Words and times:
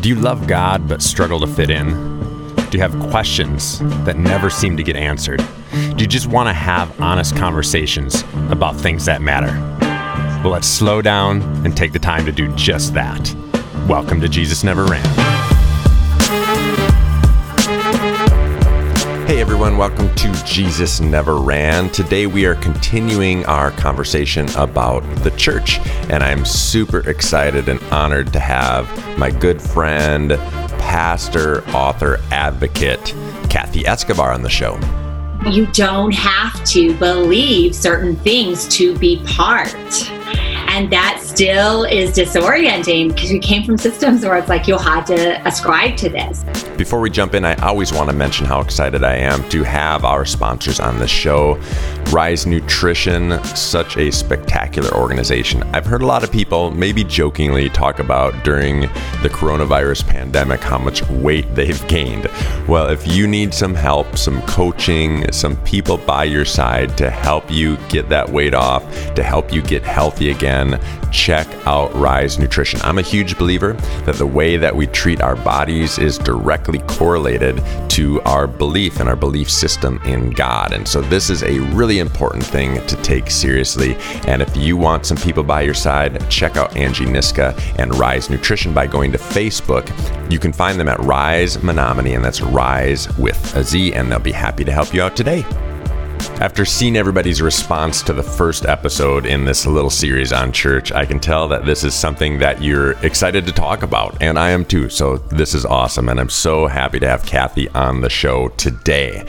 Do 0.00 0.08
you 0.08 0.14
love 0.14 0.46
God 0.46 0.88
but 0.88 1.02
struggle 1.02 1.40
to 1.40 1.46
fit 1.46 1.68
in? 1.68 1.88
Do 2.70 2.78
you 2.78 2.80
have 2.80 2.98
questions 3.10 3.80
that 4.06 4.16
never 4.16 4.48
seem 4.48 4.78
to 4.78 4.82
get 4.82 4.96
answered? 4.96 5.46
Do 5.72 5.96
you 5.98 6.06
just 6.06 6.26
want 6.26 6.48
to 6.48 6.54
have 6.54 6.98
honest 7.02 7.36
conversations 7.36 8.24
about 8.48 8.76
things 8.76 9.04
that 9.04 9.20
matter? 9.20 9.52
Well, 10.42 10.54
let's 10.54 10.66
slow 10.66 11.02
down 11.02 11.42
and 11.66 11.76
take 11.76 11.92
the 11.92 11.98
time 11.98 12.24
to 12.24 12.32
do 12.32 12.48
just 12.54 12.94
that. 12.94 13.36
Welcome 13.86 14.22
to 14.22 14.28
Jesus 14.30 14.64
Never 14.64 14.86
Ran. 14.86 15.39
Hey 19.30 19.40
everyone, 19.40 19.76
welcome 19.76 20.12
to 20.16 20.32
Jesus 20.44 20.98
Never 21.00 21.36
Ran. 21.36 21.88
Today 21.90 22.26
we 22.26 22.46
are 22.46 22.56
continuing 22.56 23.46
our 23.46 23.70
conversation 23.70 24.48
about 24.56 25.02
the 25.22 25.30
church, 25.30 25.78
and 26.10 26.24
I'm 26.24 26.44
super 26.44 27.08
excited 27.08 27.68
and 27.68 27.80
honored 27.92 28.32
to 28.32 28.40
have 28.40 28.88
my 29.16 29.30
good 29.30 29.62
friend, 29.62 30.30
pastor, 30.80 31.62
author, 31.68 32.18
advocate, 32.32 33.14
Kathy 33.48 33.86
Escobar 33.86 34.32
on 34.32 34.42
the 34.42 34.50
show. 34.50 34.80
You 35.48 35.66
don't 35.66 36.12
have 36.12 36.64
to 36.64 36.92
believe 36.94 37.76
certain 37.76 38.16
things 38.16 38.66
to 38.78 38.98
be 38.98 39.22
part. 39.26 39.72
And 40.80 40.90
that 40.90 41.20
still 41.20 41.84
is 41.84 42.10
disorienting 42.12 43.08
because 43.08 43.30
we 43.30 43.38
came 43.38 43.64
from 43.64 43.76
systems 43.76 44.24
where 44.24 44.38
it's 44.38 44.48
like 44.48 44.66
you'll 44.66 44.78
have 44.78 45.04
to 45.08 45.46
ascribe 45.46 45.98
to 45.98 46.08
this. 46.08 46.42
Before 46.78 47.00
we 47.00 47.10
jump 47.10 47.34
in, 47.34 47.44
I 47.44 47.54
always 47.56 47.92
want 47.92 48.08
to 48.08 48.16
mention 48.16 48.46
how 48.46 48.62
excited 48.62 49.04
I 49.04 49.16
am 49.16 49.46
to 49.50 49.62
have 49.62 50.06
our 50.06 50.24
sponsors 50.24 50.80
on 50.80 50.98
the 50.98 51.06
show. 51.06 51.60
Rize 52.10 52.46
Nutrition, 52.46 53.44
such 53.44 53.98
a 53.98 54.10
spectacular 54.10 54.90
organization. 54.96 55.62
I've 55.74 55.84
heard 55.84 56.00
a 56.00 56.06
lot 56.06 56.24
of 56.24 56.32
people, 56.32 56.70
maybe 56.70 57.04
jokingly, 57.04 57.68
talk 57.68 57.98
about 57.98 58.42
during 58.42 58.80
the 59.22 59.28
coronavirus 59.30 60.08
pandemic 60.08 60.60
how 60.60 60.78
much 60.78 61.06
weight 61.10 61.46
they've 61.54 61.86
gained. 61.88 62.28
Well, 62.66 62.88
if 62.88 63.06
you 63.06 63.26
need 63.26 63.52
some 63.52 63.74
help, 63.74 64.16
some 64.16 64.40
coaching, 64.42 65.30
some 65.30 65.56
people 65.64 65.98
by 65.98 66.24
your 66.24 66.46
side 66.46 66.96
to 66.96 67.10
help 67.10 67.50
you 67.50 67.76
get 67.90 68.08
that 68.08 68.28
weight 68.28 68.54
off, 68.54 68.82
to 69.14 69.22
help 69.22 69.52
you 69.52 69.60
get 69.60 69.82
healthy 69.82 70.30
again, 70.30 70.69
check 71.10 71.46
out 71.66 71.94
Rize 71.94 72.38
Nutrition. 72.38 72.80
I'm 72.82 72.98
a 72.98 73.02
huge 73.02 73.38
believer 73.38 73.72
that 74.04 74.16
the 74.16 74.26
way 74.26 74.56
that 74.56 74.74
we 74.74 74.86
treat 74.86 75.20
our 75.20 75.36
bodies 75.36 75.98
is 75.98 76.18
directly 76.18 76.80
correlated 76.80 77.62
to 77.90 78.20
our 78.22 78.46
belief 78.46 79.00
and 79.00 79.08
our 79.08 79.16
belief 79.16 79.50
system 79.50 80.00
in 80.04 80.30
God. 80.30 80.72
And 80.72 80.86
so 80.86 81.00
this 81.00 81.30
is 81.30 81.42
a 81.42 81.58
really 81.74 81.98
important 81.98 82.44
thing 82.44 82.84
to 82.86 82.96
take 83.02 83.30
seriously. 83.30 83.96
And 84.26 84.42
if 84.42 84.56
you 84.56 84.76
want 84.76 85.06
some 85.06 85.16
people 85.16 85.42
by 85.42 85.62
your 85.62 85.74
side, 85.74 86.28
check 86.30 86.56
out 86.56 86.76
Angie 86.76 87.06
Niska 87.06 87.58
and 87.78 87.94
Rize 87.96 88.30
Nutrition 88.30 88.72
by 88.72 88.86
going 88.86 89.12
to 89.12 89.18
Facebook. 89.18 89.88
You 90.30 90.38
can 90.38 90.52
find 90.52 90.78
them 90.78 90.88
at 90.88 90.98
Rize 91.00 91.62
Menominee, 91.62 92.14
and 92.14 92.24
that's 92.24 92.40
Rise 92.40 93.14
with 93.18 93.56
a 93.56 93.64
Z, 93.64 93.94
and 93.94 94.10
they'll 94.10 94.18
be 94.18 94.32
happy 94.32 94.64
to 94.64 94.72
help 94.72 94.94
you 94.94 95.02
out 95.02 95.16
today. 95.16 95.44
After 96.40 96.64
seeing 96.64 96.96
everybody's 96.96 97.42
response 97.42 98.02
to 98.02 98.12
the 98.12 98.22
first 98.22 98.64
episode 98.64 99.26
in 99.26 99.44
this 99.44 99.66
little 99.66 99.90
series 99.90 100.32
on 100.32 100.52
church, 100.52 100.90
I 100.90 101.04
can 101.04 101.20
tell 101.20 101.48
that 101.48 101.66
this 101.66 101.84
is 101.84 101.94
something 101.94 102.38
that 102.38 102.62
you're 102.62 102.92
excited 103.04 103.46
to 103.46 103.52
talk 103.52 103.82
about, 103.82 104.22
and 104.22 104.38
I 104.38 104.50
am 104.50 104.64
too. 104.64 104.88
So, 104.88 105.18
this 105.18 105.54
is 105.54 105.66
awesome, 105.66 106.08
and 106.08 106.18
I'm 106.18 106.30
so 106.30 106.66
happy 106.66 106.98
to 107.00 107.08
have 107.08 107.26
Kathy 107.26 107.68
on 107.70 108.00
the 108.00 108.10
show 108.10 108.48
today. 108.48 109.26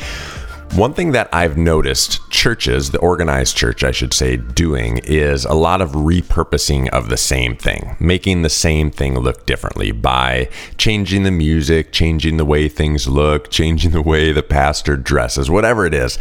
One 0.76 0.94
thing 0.94 1.12
that 1.12 1.28
I've 1.34 1.58
noticed 1.58 2.30
churches, 2.30 2.92
the 2.92 3.00
organized 3.00 3.58
church, 3.58 3.84
I 3.84 3.92
should 3.92 4.14
say, 4.14 4.38
doing 4.38 5.00
is 5.04 5.44
a 5.44 5.54
lot 5.54 5.82
of 5.82 5.92
repurposing 5.92 6.88
of 6.92 7.10
the 7.10 7.18
same 7.18 7.58
thing, 7.58 7.98
making 8.00 8.42
the 8.42 8.50
same 8.50 8.90
thing 8.90 9.20
look 9.20 9.46
differently 9.46 9.92
by 9.92 10.48
changing 10.78 11.24
the 11.24 11.32
music, 11.32 11.92
changing 11.92 12.38
the 12.38 12.46
way 12.46 12.70
things 12.70 13.06
look, 13.06 13.50
changing 13.52 13.92
the 13.92 14.02
way 14.02 14.32
the 14.32 14.44
pastor 14.44 14.96
dresses, 14.96 15.50
whatever 15.50 15.86
it 15.86 15.94
is 15.94 16.18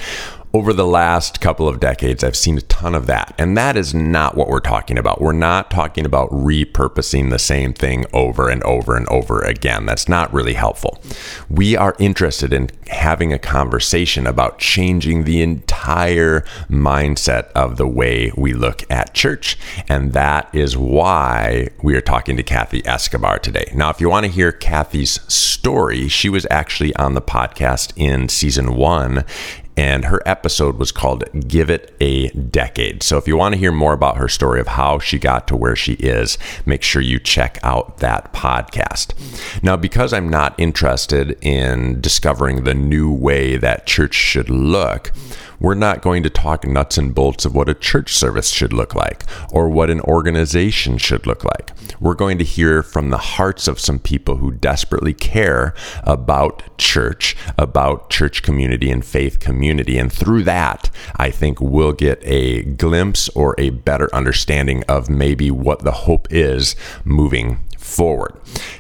over 0.52 0.72
the 0.72 0.86
last 0.86 1.40
couple 1.40 1.68
of 1.68 1.78
decades, 1.78 2.24
I've 2.24 2.36
seen 2.36 2.58
a 2.58 2.62
ton 2.62 2.94
of 2.94 3.06
that. 3.06 3.34
And 3.38 3.56
that 3.56 3.76
is 3.76 3.94
not 3.94 4.36
what 4.36 4.48
we're 4.48 4.58
talking 4.60 4.98
about. 4.98 5.20
We're 5.20 5.32
not 5.32 5.70
talking 5.70 6.04
about 6.04 6.28
repurposing 6.30 7.30
the 7.30 7.38
same 7.38 7.72
thing 7.72 8.04
over 8.12 8.48
and 8.48 8.62
over 8.64 8.96
and 8.96 9.08
over 9.08 9.42
again. 9.42 9.86
That's 9.86 10.08
not 10.08 10.32
really 10.32 10.54
helpful. 10.54 11.00
We 11.48 11.76
are 11.76 11.94
interested 12.00 12.52
in 12.52 12.70
having 12.88 13.32
a 13.32 13.38
conversation 13.38 14.26
about 14.26 14.58
changing 14.58 15.22
the 15.22 15.40
entire 15.40 16.40
mindset 16.68 17.52
of 17.52 17.76
the 17.76 17.86
way 17.86 18.32
we 18.36 18.52
look 18.52 18.82
at 18.90 19.14
church. 19.14 19.56
And 19.88 20.12
that 20.14 20.52
is 20.52 20.76
why 20.76 21.68
we 21.82 21.94
are 21.94 22.00
talking 22.00 22.36
to 22.36 22.42
Kathy 22.42 22.84
Escobar 22.84 23.38
today. 23.38 23.70
Now, 23.72 23.90
if 23.90 24.00
you 24.00 24.08
want 24.08 24.26
to 24.26 24.32
hear 24.32 24.50
Kathy's 24.50 25.20
story, 25.32 26.08
she 26.08 26.28
was 26.28 26.44
actually 26.50 26.94
on 26.96 27.14
the 27.14 27.22
podcast 27.22 27.92
in 27.94 28.28
season 28.28 28.74
one 28.74 29.24
and 29.80 30.04
her 30.04 30.20
episode 30.26 30.76
was 30.76 30.92
called 30.92 31.24
Give 31.48 31.70
It 31.70 31.96
a 32.02 32.28
Decade. 32.32 33.02
So 33.02 33.16
if 33.16 33.26
you 33.26 33.34
want 33.34 33.54
to 33.54 33.58
hear 33.58 33.72
more 33.72 33.94
about 33.94 34.18
her 34.18 34.28
story 34.28 34.60
of 34.60 34.66
how 34.66 34.98
she 34.98 35.18
got 35.18 35.48
to 35.48 35.56
where 35.56 35.74
she 35.74 35.94
is, 35.94 36.36
make 36.66 36.82
sure 36.82 37.00
you 37.00 37.18
check 37.18 37.58
out 37.62 37.96
that 37.96 38.30
podcast. 38.34 39.14
Now, 39.62 39.78
because 39.78 40.12
I'm 40.12 40.28
not 40.28 40.54
interested 40.60 41.38
in 41.40 41.98
discovering 42.02 42.64
the 42.64 42.74
new 42.74 43.10
way 43.10 43.56
that 43.56 43.86
church 43.86 44.12
should 44.12 44.50
look, 44.50 45.12
we're 45.60 45.74
not 45.74 46.02
going 46.02 46.22
to 46.22 46.30
talk 46.30 46.66
nuts 46.66 46.98
and 46.98 47.14
bolts 47.14 47.44
of 47.44 47.54
what 47.54 47.68
a 47.68 47.74
church 47.74 48.14
service 48.14 48.50
should 48.50 48.72
look 48.72 48.94
like 48.94 49.24
or 49.52 49.68
what 49.68 49.90
an 49.90 50.00
organization 50.00 50.98
should 50.98 51.26
look 51.26 51.44
like. 51.44 51.70
We're 52.00 52.14
going 52.14 52.38
to 52.38 52.44
hear 52.44 52.82
from 52.82 53.10
the 53.10 53.18
hearts 53.18 53.68
of 53.68 53.78
some 53.78 53.98
people 53.98 54.38
who 54.38 54.50
desperately 54.50 55.14
care 55.14 55.74
about 56.04 56.78
church, 56.78 57.36
about 57.58 58.10
church 58.10 58.42
community 58.42 58.90
and 58.90 59.04
faith 59.04 59.38
community. 59.38 59.98
And 59.98 60.10
through 60.10 60.44
that, 60.44 60.90
I 61.16 61.30
think 61.30 61.60
we'll 61.60 61.92
get 61.92 62.20
a 62.22 62.62
glimpse 62.62 63.28
or 63.30 63.54
a 63.58 63.70
better 63.70 64.12
understanding 64.14 64.82
of 64.88 65.10
maybe 65.10 65.50
what 65.50 65.80
the 65.80 65.92
hope 65.92 66.26
is 66.30 66.74
moving 67.04 67.60
forward. 67.90 68.34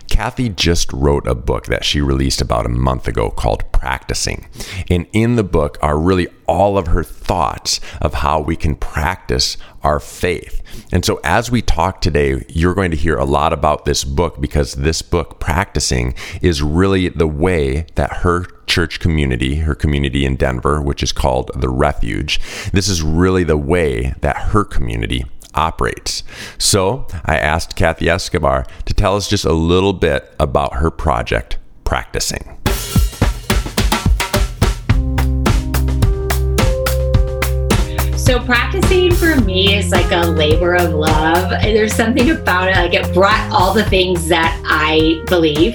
Kathy 0.08 0.48
just 0.48 0.92
wrote 0.92 1.26
a 1.26 1.34
book 1.34 1.66
that 1.66 1.84
she 1.84 2.00
released 2.00 2.40
about 2.40 2.66
a 2.66 2.68
month 2.68 3.08
ago 3.08 3.30
called 3.30 3.70
Practicing. 3.72 4.46
And 4.90 5.06
in 5.12 5.36
the 5.36 5.44
book 5.44 5.78
are 5.80 5.98
really 5.98 6.28
all 6.46 6.76
of 6.76 6.88
her 6.88 7.02
thoughts 7.02 7.80
of 8.02 8.14
how 8.14 8.40
we 8.40 8.56
can 8.56 8.74
practice 8.74 9.56
our 9.82 9.98
faith. 10.00 10.62
And 10.92 11.04
so, 11.04 11.20
as 11.24 11.50
we 11.50 11.62
talk 11.62 12.00
today, 12.00 12.44
you're 12.48 12.74
going 12.74 12.90
to 12.90 12.96
hear 12.96 13.16
a 13.16 13.24
lot 13.24 13.52
about 13.52 13.84
this 13.84 14.04
book 14.04 14.40
because 14.40 14.74
this 14.74 15.00
book, 15.00 15.40
Practicing, 15.40 16.14
is 16.42 16.62
really 16.62 17.08
the 17.08 17.26
way 17.26 17.86
that 17.94 18.18
her 18.18 18.44
church 18.66 19.00
community, 19.00 19.56
her 19.56 19.74
community 19.74 20.24
in 20.24 20.36
Denver, 20.36 20.82
which 20.82 21.02
is 21.02 21.12
called 21.12 21.50
The 21.56 21.70
Refuge, 21.70 22.40
this 22.72 22.88
is 22.88 23.02
really 23.02 23.44
the 23.44 23.56
way 23.56 24.14
that 24.20 24.36
her 24.36 24.64
community 24.64 25.24
operates. 25.54 26.22
So 26.58 27.06
I 27.24 27.36
asked 27.38 27.76
Kathy 27.76 28.08
Escobar 28.08 28.66
to 28.86 28.94
tell 28.94 29.16
us 29.16 29.28
just 29.28 29.44
a 29.44 29.52
little 29.52 29.92
bit 29.92 30.34
about 30.38 30.74
her 30.74 30.90
project, 30.90 31.58
Practicing. 31.84 32.56
So 38.16 38.38
practicing 38.44 39.12
for 39.12 39.34
me 39.40 39.76
is 39.76 39.90
like 39.90 40.12
a 40.12 40.24
labor 40.24 40.76
of 40.76 40.92
love. 40.92 41.50
There's 41.62 41.92
something 41.92 42.30
about 42.30 42.68
it, 42.68 42.76
like 42.76 42.94
it 42.94 43.12
brought 43.12 43.50
all 43.50 43.74
the 43.74 43.82
things 43.86 44.28
that 44.28 44.62
I 44.64 45.20
believe 45.26 45.74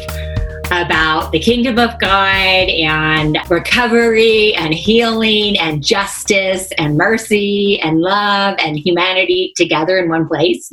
about 0.81 1.31
the 1.31 1.40
kingdom 1.40 1.80
of 1.80 2.00
God 2.00 2.09
and 2.09 3.38
recovery 3.50 4.53
and 4.56 4.74
healing 4.74 5.58
and 5.58 5.84
justice 5.84 6.72
and 6.78 6.97
mercy 6.97 7.80
and 7.81 8.00
love 8.00 8.56
and 8.59 8.78
humanity 8.78 9.53
together 9.56 9.97
in 9.97 10.09
one 10.09 10.28
place. 10.28 10.69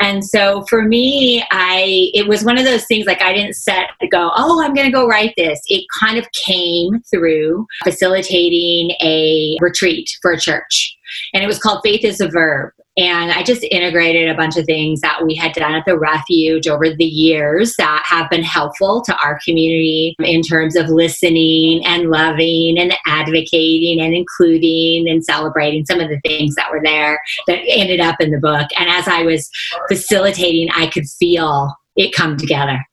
And 0.00 0.24
so 0.24 0.64
for 0.68 0.82
me, 0.82 1.44
I 1.50 2.10
it 2.14 2.28
was 2.28 2.44
one 2.44 2.58
of 2.58 2.64
those 2.64 2.84
things 2.86 3.06
like 3.06 3.22
I 3.22 3.32
didn't 3.32 3.54
set 3.54 3.90
to 4.00 4.08
go, 4.08 4.30
oh, 4.36 4.62
I'm 4.62 4.74
going 4.74 4.86
to 4.86 4.92
go 4.92 5.06
write 5.06 5.34
this. 5.36 5.60
It 5.66 5.84
kind 5.98 6.18
of 6.18 6.30
came 6.32 7.00
through 7.10 7.66
facilitating 7.84 8.90
a 9.00 9.56
retreat 9.60 10.08
for 10.22 10.32
a 10.32 10.38
church. 10.38 10.96
And 11.32 11.42
it 11.42 11.46
was 11.46 11.58
called 11.58 11.80
Faith 11.82 12.04
is 12.04 12.20
a 12.20 12.28
Verb. 12.28 12.72
And 12.98 13.30
I 13.30 13.44
just 13.44 13.62
integrated 13.70 14.28
a 14.28 14.34
bunch 14.34 14.56
of 14.56 14.64
things 14.64 15.00
that 15.02 15.24
we 15.24 15.36
had 15.36 15.52
done 15.52 15.72
at 15.72 15.84
the 15.86 15.96
refuge 15.96 16.66
over 16.66 16.92
the 16.92 17.04
years 17.04 17.76
that 17.78 18.02
have 18.04 18.28
been 18.28 18.42
helpful 18.42 19.02
to 19.02 19.16
our 19.18 19.38
community 19.44 20.16
in 20.18 20.42
terms 20.42 20.74
of 20.74 20.88
listening 20.88 21.86
and 21.86 22.10
loving 22.10 22.76
and 22.76 22.92
advocating 23.06 24.00
and 24.00 24.14
including 24.14 25.08
and 25.08 25.24
celebrating 25.24 25.86
some 25.86 26.00
of 26.00 26.08
the 26.08 26.20
things 26.26 26.56
that 26.56 26.72
were 26.72 26.82
there 26.82 27.22
that 27.46 27.60
ended 27.68 28.00
up 28.00 28.20
in 28.20 28.32
the 28.32 28.38
book. 28.38 28.68
And 28.76 28.90
as 28.90 29.06
I 29.06 29.22
was 29.22 29.48
facilitating, 29.88 30.68
I 30.74 30.88
could 30.88 31.08
feel 31.08 31.72
it 31.94 32.12
come 32.12 32.36
together 32.36 32.84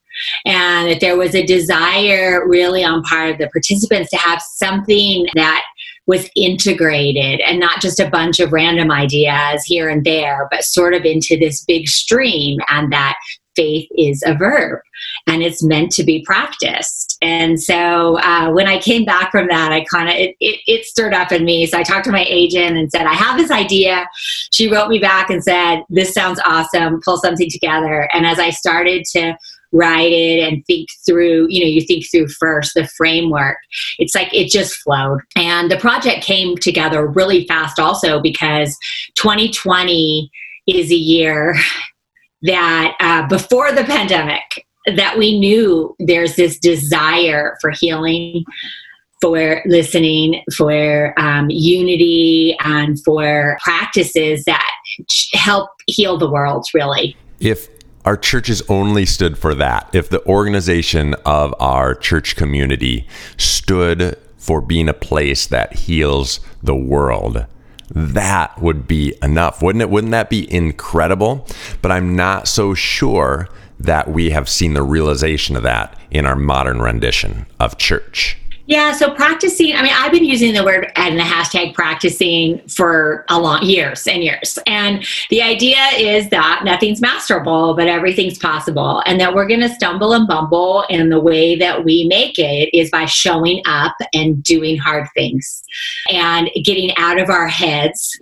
and 0.44 0.88
that 0.88 1.00
there 1.00 1.16
was 1.16 1.34
a 1.34 1.44
desire 1.44 2.46
really 2.46 2.84
on 2.84 3.02
part 3.02 3.30
of 3.30 3.38
the 3.38 3.48
participants 3.48 4.10
to 4.10 4.16
have 4.16 4.40
something 4.40 5.26
that 5.34 5.64
was 6.06 6.28
integrated 6.36 7.40
and 7.40 7.58
not 7.58 7.80
just 7.80 8.00
a 8.00 8.10
bunch 8.10 8.40
of 8.40 8.52
random 8.52 8.90
ideas 8.90 9.64
here 9.64 9.88
and 9.88 10.04
there, 10.04 10.48
but 10.50 10.64
sort 10.64 10.94
of 10.94 11.04
into 11.04 11.36
this 11.36 11.64
big 11.64 11.88
stream, 11.88 12.58
and 12.68 12.92
that 12.92 13.16
faith 13.56 13.88
is 13.96 14.22
a 14.24 14.34
verb 14.34 14.80
and 15.26 15.42
it's 15.42 15.62
meant 15.62 15.90
to 15.90 16.04
be 16.04 16.22
practiced. 16.24 17.16
And 17.22 17.60
so 17.60 18.18
uh, 18.18 18.50
when 18.52 18.66
I 18.66 18.78
came 18.78 19.04
back 19.04 19.32
from 19.32 19.48
that, 19.48 19.72
I 19.72 19.84
kind 19.84 20.08
of, 20.08 20.14
it, 20.14 20.36
it, 20.40 20.60
it 20.66 20.84
stirred 20.84 21.14
up 21.14 21.32
in 21.32 21.44
me. 21.44 21.66
So 21.66 21.78
I 21.78 21.82
talked 21.82 22.04
to 22.04 22.12
my 22.12 22.24
agent 22.28 22.76
and 22.76 22.90
said, 22.90 23.06
I 23.06 23.14
have 23.14 23.38
this 23.38 23.50
idea. 23.50 24.06
She 24.52 24.70
wrote 24.70 24.88
me 24.88 24.98
back 24.98 25.30
and 25.30 25.42
said, 25.42 25.82
This 25.88 26.12
sounds 26.12 26.40
awesome. 26.44 27.00
Pull 27.02 27.16
something 27.16 27.50
together. 27.50 28.08
And 28.12 28.26
as 28.26 28.38
I 28.38 28.50
started 28.50 29.04
to 29.12 29.36
write 29.72 30.12
it 30.12 30.40
and 30.40 30.64
think 30.66 30.88
through, 31.06 31.46
you 31.48 31.60
know, 31.60 31.66
you 31.66 31.80
think 31.82 32.04
through 32.10 32.28
first 32.28 32.72
the 32.74 32.86
framework. 32.96 33.58
It's 33.98 34.14
like 34.14 34.32
it 34.32 34.48
just 34.48 34.74
flowed. 34.76 35.20
And 35.36 35.70
the 35.70 35.76
project 35.76 36.24
came 36.24 36.56
together 36.56 37.06
really 37.06 37.46
fast 37.46 37.78
also 37.78 38.20
because 38.20 38.76
2020 39.16 40.30
is 40.66 40.90
a 40.90 40.96
year 40.96 41.56
that 42.42 42.96
uh, 43.00 43.26
before 43.28 43.72
the 43.72 43.84
pandemic, 43.84 44.66
that 44.94 45.18
we 45.18 45.36
knew 45.38 45.96
there's 45.98 46.36
this 46.36 46.58
desire 46.60 47.56
for 47.60 47.72
healing 47.72 48.44
for 49.20 49.62
listening, 49.66 50.42
for 50.54 51.18
um, 51.18 51.46
unity, 51.48 52.56
and 52.60 53.02
for 53.02 53.56
practices 53.62 54.44
that 54.44 54.70
help 55.32 55.70
heal 55.86 56.18
the 56.18 56.30
world, 56.30 56.66
really. 56.74 57.16
If 57.40 57.68
our 58.06 58.16
churches 58.16 58.62
only 58.68 59.04
stood 59.04 59.36
for 59.36 59.52
that. 59.56 59.90
If 59.92 60.08
the 60.08 60.24
organization 60.26 61.14
of 61.26 61.52
our 61.58 61.94
church 61.94 62.36
community 62.36 63.06
stood 63.36 64.16
for 64.38 64.60
being 64.60 64.88
a 64.88 64.94
place 64.94 65.46
that 65.48 65.74
heals 65.74 66.38
the 66.62 66.76
world, 66.76 67.46
that 67.90 68.62
would 68.62 68.86
be 68.86 69.14
enough, 69.22 69.60
wouldn't 69.60 69.82
it? 69.82 69.90
Wouldn't 69.90 70.12
that 70.12 70.30
be 70.30 70.52
incredible? 70.52 71.46
But 71.82 71.90
I'm 71.90 72.14
not 72.14 72.46
so 72.46 72.74
sure 72.74 73.48
that 73.78 74.08
we 74.08 74.30
have 74.30 74.48
seen 74.48 74.74
the 74.74 74.82
realization 74.82 75.56
of 75.56 75.64
that 75.64 75.98
in 76.10 76.26
our 76.26 76.36
modern 76.36 76.80
rendition 76.80 77.46
of 77.58 77.76
church. 77.76 78.38
Yeah, 78.66 78.92
so 78.92 79.14
practicing, 79.14 79.76
I 79.76 79.82
mean, 79.82 79.92
I've 79.94 80.10
been 80.10 80.24
using 80.24 80.52
the 80.52 80.64
word 80.64 80.90
and 80.96 81.16
the 81.16 81.22
hashtag 81.22 81.72
practicing 81.72 82.66
for 82.66 83.24
a 83.28 83.38
long 83.38 83.62
years 83.62 84.08
and 84.08 84.24
years. 84.24 84.58
And 84.66 85.06
the 85.30 85.40
idea 85.40 85.78
is 85.96 86.28
that 86.30 86.62
nothing's 86.64 87.00
masterable, 87.00 87.76
but 87.76 87.86
everything's 87.86 88.38
possible. 88.38 89.04
And 89.06 89.20
that 89.20 89.34
we're 89.36 89.46
going 89.46 89.60
to 89.60 89.68
stumble 89.68 90.14
and 90.14 90.26
bumble. 90.26 90.84
And 90.90 91.12
the 91.12 91.20
way 91.20 91.54
that 91.54 91.84
we 91.84 92.06
make 92.08 92.40
it 92.40 92.76
is 92.76 92.90
by 92.90 93.04
showing 93.04 93.62
up 93.66 93.94
and 94.12 94.42
doing 94.42 94.76
hard 94.78 95.06
things 95.14 95.62
and 96.10 96.50
getting 96.64 96.90
out 96.96 97.20
of 97.20 97.30
our 97.30 97.46
heads 97.46 98.18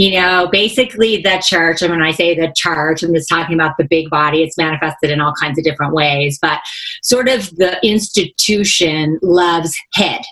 you 0.00 0.18
know, 0.18 0.48
basically 0.50 1.18
the 1.18 1.42
church, 1.46 1.82
and 1.82 1.90
when 1.90 2.00
I 2.00 2.12
say 2.12 2.34
the 2.34 2.50
church, 2.56 3.02
I'm 3.02 3.12
just 3.12 3.28
talking 3.28 3.54
about 3.54 3.76
the 3.76 3.84
big 3.84 4.08
body, 4.08 4.42
it's 4.42 4.56
manifested 4.56 5.10
in 5.10 5.20
all 5.20 5.34
kinds 5.38 5.58
of 5.58 5.64
different 5.64 5.92
ways, 5.92 6.38
but 6.40 6.58
sort 7.02 7.28
of 7.28 7.54
the 7.56 7.78
institution 7.86 9.18
loves 9.20 9.76
head. 9.92 10.22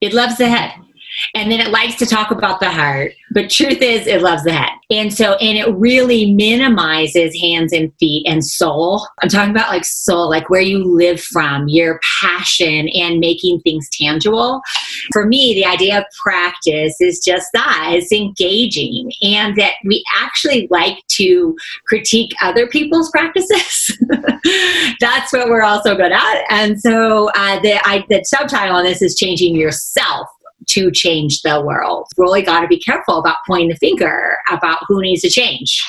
It 0.00 0.12
loves 0.12 0.38
the 0.38 0.48
head. 0.48 0.72
And 1.36 1.52
then 1.52 1.60
it 1.60 1.70
likes 1.70 1.94
to 1.98 2.06
talk 2.06 2.32
about 2.32 2.58
the 2.58 2.68
heart 2.68 3.12
but 3.34 3.50
truth 3.50 3.82
is 3.82 4.06
it 4.06 4.22
loves 4.22 4.44
the 4.44 4.52
head. 4.52 4.70
And 4.90 5.12
so 5.12 5.34
and 5.34 5.58
it 5.58 5.68
really 5.74 6.32
minimizes 6.32 7.38
hands 7.38 7.72
and 7.72 7.92
feet 7.98 8.26
and 8.28 8.46
soul. 8.46 9.06
I'm 9.20 9.28
talking 9.28 9.50
about 9.50 9.70
like 9.70 9.84
soul 9.84 10.30
like 10.30 10.48
where 10.48 10.62
you 10.62 10.84
live 10.84 11.20
from 11.20 11.68
your 11.68 12.00
passion 12.22 12.88
and 12.88 13.18
making 13.18 13.60
things 13.60 13.88
tangible 13.90 14.62
for 15.12 15.26
me 15.26 15.54
the 15.54 15.64
idea 15.64 15.98
of 15.98 16.04
practice 16.20 16.96
is 17.00 17.20
just 17.24 17.46
that 17.52 17.90
it's 17.92 18.12
engaging 18.12 19.10
and 19.22 19.56
that 19.56 19.74
we 19.84 20.02
actually 20.14 20.66
like 20.70 20.98
to 21.08 21.56
critique 21.86 22.32
other 22.42 22.66
people's 22.66 23.10
practices. 23.10 23.98
That's 25.00 25.32
what 25.32 25.48
we're 25.48 25.62
also 25.62 25.94
good 25.94 26.12
at 26.12 26.44
and 26.50 26.80
so 26.80 27.30
uh, 27.36 27.60
the, 27.60 27.80
I, 27.84 28.04
the 28.08 28.22
subtitle 28.24 28.76
on 28.76 28.84
this 28.84 29.02
is 29.02 29.16
changing 29.16 29.54
yourself 29.54 30.28
to 30.68 30.90
change 30.90 31.42
the 31.42 31.60
world. 31.60 32.06
Really 32.16 32.42
got 32.42 32.60
to 32.60 32.68
be 32.68 32.78
careful 32.78 33.18
about 33.18 33.38
pointing 33.46 33.68
the 33.68 33.76
finger 33.76 34.38
about 34.50 34.78
who 34.88 35.00
needs 35.00 35.22
to 35.22 35.30
change 35.30 35.82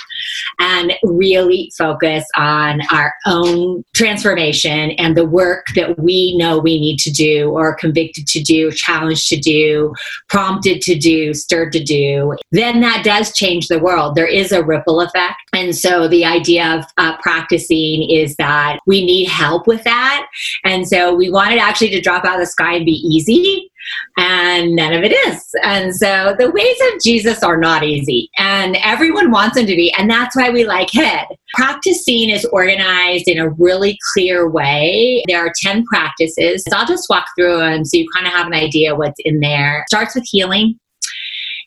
and 0.60 0.94
really 1.04 1.72
focus 1.78 2.26
on 2.36 2.82
our 2.92 3.14
own 3.26 3.84
transformation 3.94 4.92
and 4.92 5.16
the 5.16 5.26
work 5.26 5.66
that 5.76 5.98
we 6.00 6.38
know 6.38 6.60
we 6.60 6.80
need 6.80 6.98
to 7.00 7.12
do 7.12 7.50
or 7.52 7.76
convicted 7.76 8.28
to 8.28 8.42
do, 8.42 8.72
challenged 8.72 9.28
to 9.30 9.38
do, 9.38 9.94
prompted 10.30 10.82
to 10.82 10.98
do, 10.98 11.34
stirred 11.34 11.72
to 11.74 11.84
do. 11.84 12.36
Then 12.52 12.82
that 12.82 13.04
does 13.04 13.34
change 13.34 13.68
the 13.68 13.80
world. 13.80 14.16
There 14.16 14.28
is 14.28 14.52
a 14.52 14.64
ripple 14.64 15.02
effect. 15.02 15.38
And 15.54 15.76
so 15.76 16.08
the 16.08 16.26
idea 16.26 16.76
of 16.76 16.86
uh, 16.98 17.18
practicing 17.18 18.10
is 18.10 18.36
that 18.38 18.80
we 18.86 19.06
need 19.06 19.28
help 19.28 19.68
with 19.68 19.84
that. 19.84 20.28
And 20.64 20.88
so 20.88 21.14
we 21.14 21.30
wanted 21.30 21.60
actually 21.60 21.90
to 21.92 22.02
drop 22.02 22.26
out 22.26 22.36
of 22.36 22.40
the 22.40 22.46
sky 22.46 22.76
and 22.76 22.86
be 22.86 22.92
easy 22.92 23.72
and 24.18 24.76
none 24.76 24.94
of 24.94 25.04
it 25.04 25.12
is. 25.12 25.44
And 25.64 25.96
so 25.96 26.36
the 26.38 26.52
ways 26.52 26.78
of 26.94 27.02
Jesus 27.02 27.44
are 27.44 27.58
not 27.58 27.84
easy, 27.84 28.30
and 28.38 28.78
everyone 28.78 29.32
wants 29.32 29.56
them 29.56 29.66
to 29.66 29.76
be. 29.76 29.94
And 29.98 30.10
that's 30.10 30.36
why 30.36 30.50
we 30.50 30.66
like 30.66 30.92
head. 30.92 31.28
Practicing 31.54 32.30
is 32.30 32.46
organized 32.46 33.28
in 33.28 33.38
a 33.38 33.50
really 33.50 33.98
clear 34.14 34.50
way. 34.50 35.24
There 35.28 35.46
are 35.46 35.54
10 35.62 35.86
practices. 35.86 36.64
I'll 36.74 36.86
just 36.86 37.08
walk 37.10 37.26
through 37.38 37.58
them 37.58 37.86
so 37.86 37.98
you 37.98 38.08
kind 38.14 38.28
of 38.28 38.34
have 38.34 38.48
an 38.48 38.54
idea 38.54 38.96
what's 38.96 39.20
in 39.24 39.40
there. 39.40 39.86
Starts 39.88 40.16
with 40.16 40.26
healing, 40.30 40.80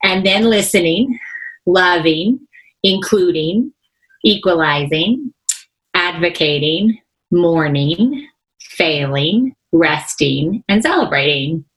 and 0.02 0.24
then 0.24 0.44
listening, 0.44 1.18
loving, 1.66 2.40
including, 2.82 3.72
equalizing, 4.24 5.32
advocating, 5.94 6.98
mourning, 7.30 8.28
failing, 8.60 9.54
resting, 9.72 10.62
and 10.68 10.82
celebrating. 10.82 11.64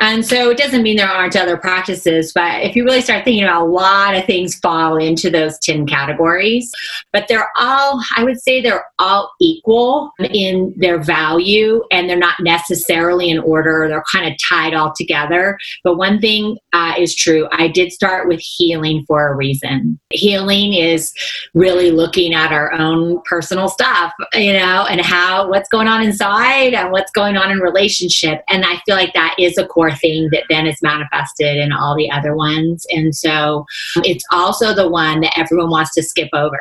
And 0.00 0.24
so 0.24 0.50
it 0.50 0.58
doesn't 0.58 0.82
mean 0.82 0.96
there 0.96 1.08
aren't 1.08 1.36
other 1.36 1.56
practices, 1.56 2.32
but 2.34 2.62
if 2.62 2.76
you 2.76 2.84
really 2.84 3.00
start 3.00 3.24
thinking 3.24 3.44
about 3.44 3.62
a 3.62 3.66
lot 3.66 4.14
of 4.14 4.24
things 4.24 4.56
fall 4.56 4.96
into 4.96 5.30
those 5.30 5.58
10 5.60 5.86
categories, 5.86 6.70
but 7.12 7.26
they're 7.28 7.50
all, 7.56 8.02
I 8.16 8.24
would 8.24 8.40
say 8.40 8.60
they're 8.60 8.86
all 8.98 9.30
equal 9.40 10.12
in 10.20 10.74
their 10.76 11.02
value 11.02 11.82
and 11.90 12.08
they're 12.08 12.16
not 12.16 12.40
necessarily 12.40 13.30
in 13.30 13.38
order. 13.38 13.86
They're 13.88 14.04
kind 14.10 14.30
of 14.30 14.38
tied 14.48 14.74
all 14.74 14.92
together. 14.96 15.58
But 15.84 15.96
one 15.96 16.20
thing 16.20 16.58
uh, 16.72 16.94
is 16.98 17.14
true 17.14 17.48
I 17.52 17.68
did 17.68 17.92
start 17.92 18.28
with 18.28 18.40
healing 18.40 19.04
for 19.06 19.28
a 19.28 19.34
reason. 19.34 19.98
Healing 20.10 20.74
is 20.74 21.12
really 21.54 21.90
looking 21.90 22.34
at 22.34 22.52
our 22.52 22.72
own 22.72 23.20
personal 23.24 23.68
stuff, 23.68 24.12
you 24.34 24.52
know, 24.52 24.86
and 24.88 25.00
how 25.00 25.48
what's 25.48 25.68
going 25.68 25.88
on 25.88 26.02
inside 26.02 26.74
and 26.74 26.90
what's 26.92 27.10
going 27.12 27.36
on 27.36 27.50
in 27.50 27.58
relationship. 27.58 28.42
And 28.48 28.64
I 28.64 28.80
feel 28.86 28.96
like 28.96 29.14
that 29.14 29.34
is 29.38 29.58
a 29.58 29.66
core 29.66 29.91
thing 29.96 30.28
that 30.32 30.44
then 30.48 30.66
is 30.66 30.80
manifested 30.82 31.56
in 31.56 31.72
all 31.72 31.96
the 31.96 32.10
other 32.10 32.34
ones. 32.34 32.86
And 32.90 33.14
so 33.14 33.64
it's 33.96 34.24
also 34.32 34.74
the 34.74 34.88
one 34.88 35.20
that 35.20 35.38
everyone 35.38 35.70
wants 35.70 35.94
to 35.94 36.02
skip 36.02 36.28
over. 36.32 36.60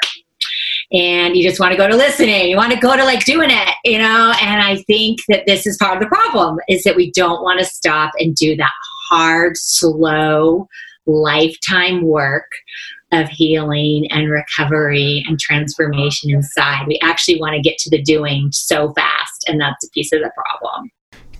And 0.92 1.38
you 1.38 1.48
just 1.48 1.60
want 1.60 1.72
to 1.72 1.78
go 1.78 1.88
to 1.88 1.96
listening. 1.96 2.50
You 2.50 2.58
want 2.58 2.74
to 2.74 2.80
go 2.80 2.98
to 2.98 3.04
like 3.04 3.24
doing 3.24 3.50
it, 3.52 3.76
you 3.86 3.98
know? 3.98 4.34
And 4.42 4.62
I 4.62 4.78
think 4.88 5.20
that 5.30 5.46
this 5.46 5.66
is 5.66 5.78
part 5.78 5.98
of 5.98 6.04
the 6.04 6.10
problem 6.10 6.58
is 6.68 6.84
that 6.84 6.96
we 6.96 7.12
don't 7.12 7.44
want 7.44 7.60
to 7.60 7.66
stop 7.66 8.12
and 8.20 8.36
do 8.36 8.56
that 8.58 8.72
hard, 9.10 9.56
slow, 9.56 10.68
lifetime 11.06 12.04
work 12.04 12.52
of 13.14 13.28
healing 13.30 14.08
and 14.12 14.30
recovery 14.30 15.24
and 15.28 15.40
transformation 15.40 16.30
inside. 16.30 16.88
We 16.88 17.00
actually 17.04 17.40
want 17.40 17.56
to 17.56 17.62
get 17.62 17.78
to 17.80 17.90
the 17.90 18.02
doing 18.02 18.50
so 18.52 18.94
fast, 18.94 19.46
and 19.48 19.60
that's 19.60 19.86
a 19.86 19.90
piece 19.90 20.14
of 20.14 20.22
the 20.22 20.32
problem. 20.36 20.90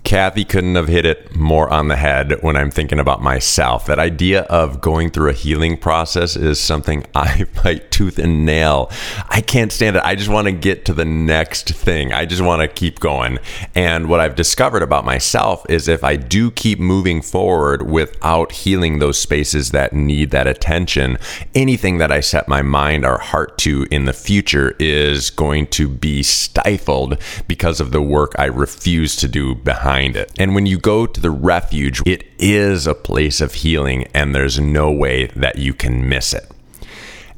Kathy 0.04 0.44
couldn't 0.44 0.74
have 0.74 0.88
hit 0.88 1.06
it 1.06 1.36
more 1.36 1.70
on 1.70 1.86
the 1.86 1.96
head 1.96 2.42
when 2.42 2.56
I'm 2.56 2.70
thinking 2.72 2.98
about 2.98 3.22
myself. 3.22 3.86
That 3.86 4.00
idea 4.00 4.42
of 4.42 4.80
going 4.80 5.10
through 5.10 5.30
a 5.30 5.32
healing 5.32 5.78
process 5.78 6.34
is 6.36 6.58
something 6.58 7.06
I 7.14 7.44
fight 7.44 7.90
tooth 7.90 8.18
and 8.18 8.44
nail. 8.44 8.90
I 9.28 9.40
can't 9.40 9.70
stand 9.70 9.96
it. 9.96 10.02
I 10.04 10.16
just 10.16 10.28
want 10.28 10.46
to 10.46 10.52
get 10.52 10.84
to 10.86 10.94
the 10.94 11.04
next 11.04 11.72
thing. 11.72 12.12
I 12.12 12.26
just 12.26 12.42
want 12.42 12.62
to 12.62 12.68
keep 12.68 12.98
going. 12.98 13.38
And 13.74 14.08
what 14.08 14.18
I've 14.18 14.34
discovered 14.34 14.82
about 14.82 15.04
myself 15.04 15.64
is 15.70 15.86
if 15.86 16.02
I 16.02 16.16
do 16.16 16.50
keep 16.50 16.80
moving 16.80 17.22
forward 17.22 17.88
without 17.88 18.52
healing 18.52 18.98
those 18.98 19.18
spaces 19.18 19.70
that 19.70 19.92
need 19.92 20.30
that 20.32 20.48
attention, 20.48 21.16
anything 21.54 21.98
that 21.98 22.10
I 22.10 22.20
set 22.20 22.48
my 22.48 22.60
mind 22.60 23.04
or 23.04 23.18
heart 23.18 23.56
to 23.58 23.86
in 23.90 24.06
the 24.06 24.12
future 24.12 24.74
is 24.80 25.30
going 25.30 25.68
to 25.68 25.88
be 25.88 26.24
stifled 26.24 27.18
because 27.46 27.80
of 27.80 27.92
the 27.92 28.02
work 28.02 28.32
I 28.36 28.46
refuse 28.46 29.14
to 29.16 29.28
do 29.28 29.54
behind 29.54 29.91
find 29.92 30.16
it. 30.16 30.32
And 30.38 30.54
when 30.54 30.64
you 30.64 30.78
go 30.78 31.06
to 31.06 31.20
the 31.20 31.30
refuge, 31.30 32.00
it 32.06 32.24
is 32.38 32.86
a 32.86 32.94
place 32.94 33.42
of 33.42 33.52
healing, 33.52 34.06
and 34.14 34.34
there's 34.34 34.58
no 34.58 34.90
way 34.90 35.26
that 35.36 35.56
you 35.56 35.74
can 35.74 36.08
miss 36.08 36.32
it. 36.32 36.50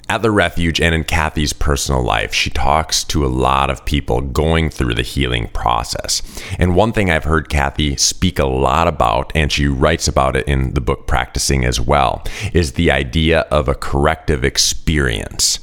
At 0.08 0.22
the 0.22 0.30
refuge 0.30 0.80
and 0.80 0.94
in 0.94 1.02
Kathy's 1.02 1.52
personal 1.52 2.04
life, 2.04 2.32
she 2.32 2.50
talks 2.50 3.02
to 3.04 3.26
a 3.26 3.34
lot 3.48 3.70
of 3.70 3.84
people 3.84 4.20
going 4.20 4.70
through 4.70 4.94
the 4.94 5.02
healing 5.02 5.48
process. 5.48 6.22
And 6.56 6.76
one 6.76 6.92
thing 6.92 7.10
I've 7.10 7.24
heard 7.24 7.48
Kathy 7.48 7.96
speak 7.96 8.38
a 8.38 8.46
lot 8.46 8.86
about, 8.86 9.32
and 9.34 9.50
she 9.50 9.66
writes 9.66 10.06
about 10.06 10.36
it 10.36 10.46
in 10.46 10.74
the 10.74 10.80
book 10.80 11.08
Practicing 11.08 11.64
as 11.64 11.80
well, 11.80 12.22
is 12.52 12.74
the 12.74 12.92
idea 12.92 13.40
of 13.50 13.66
a 13.66 13.74
corrective 13.74 14.44
experience. 14.44 15.58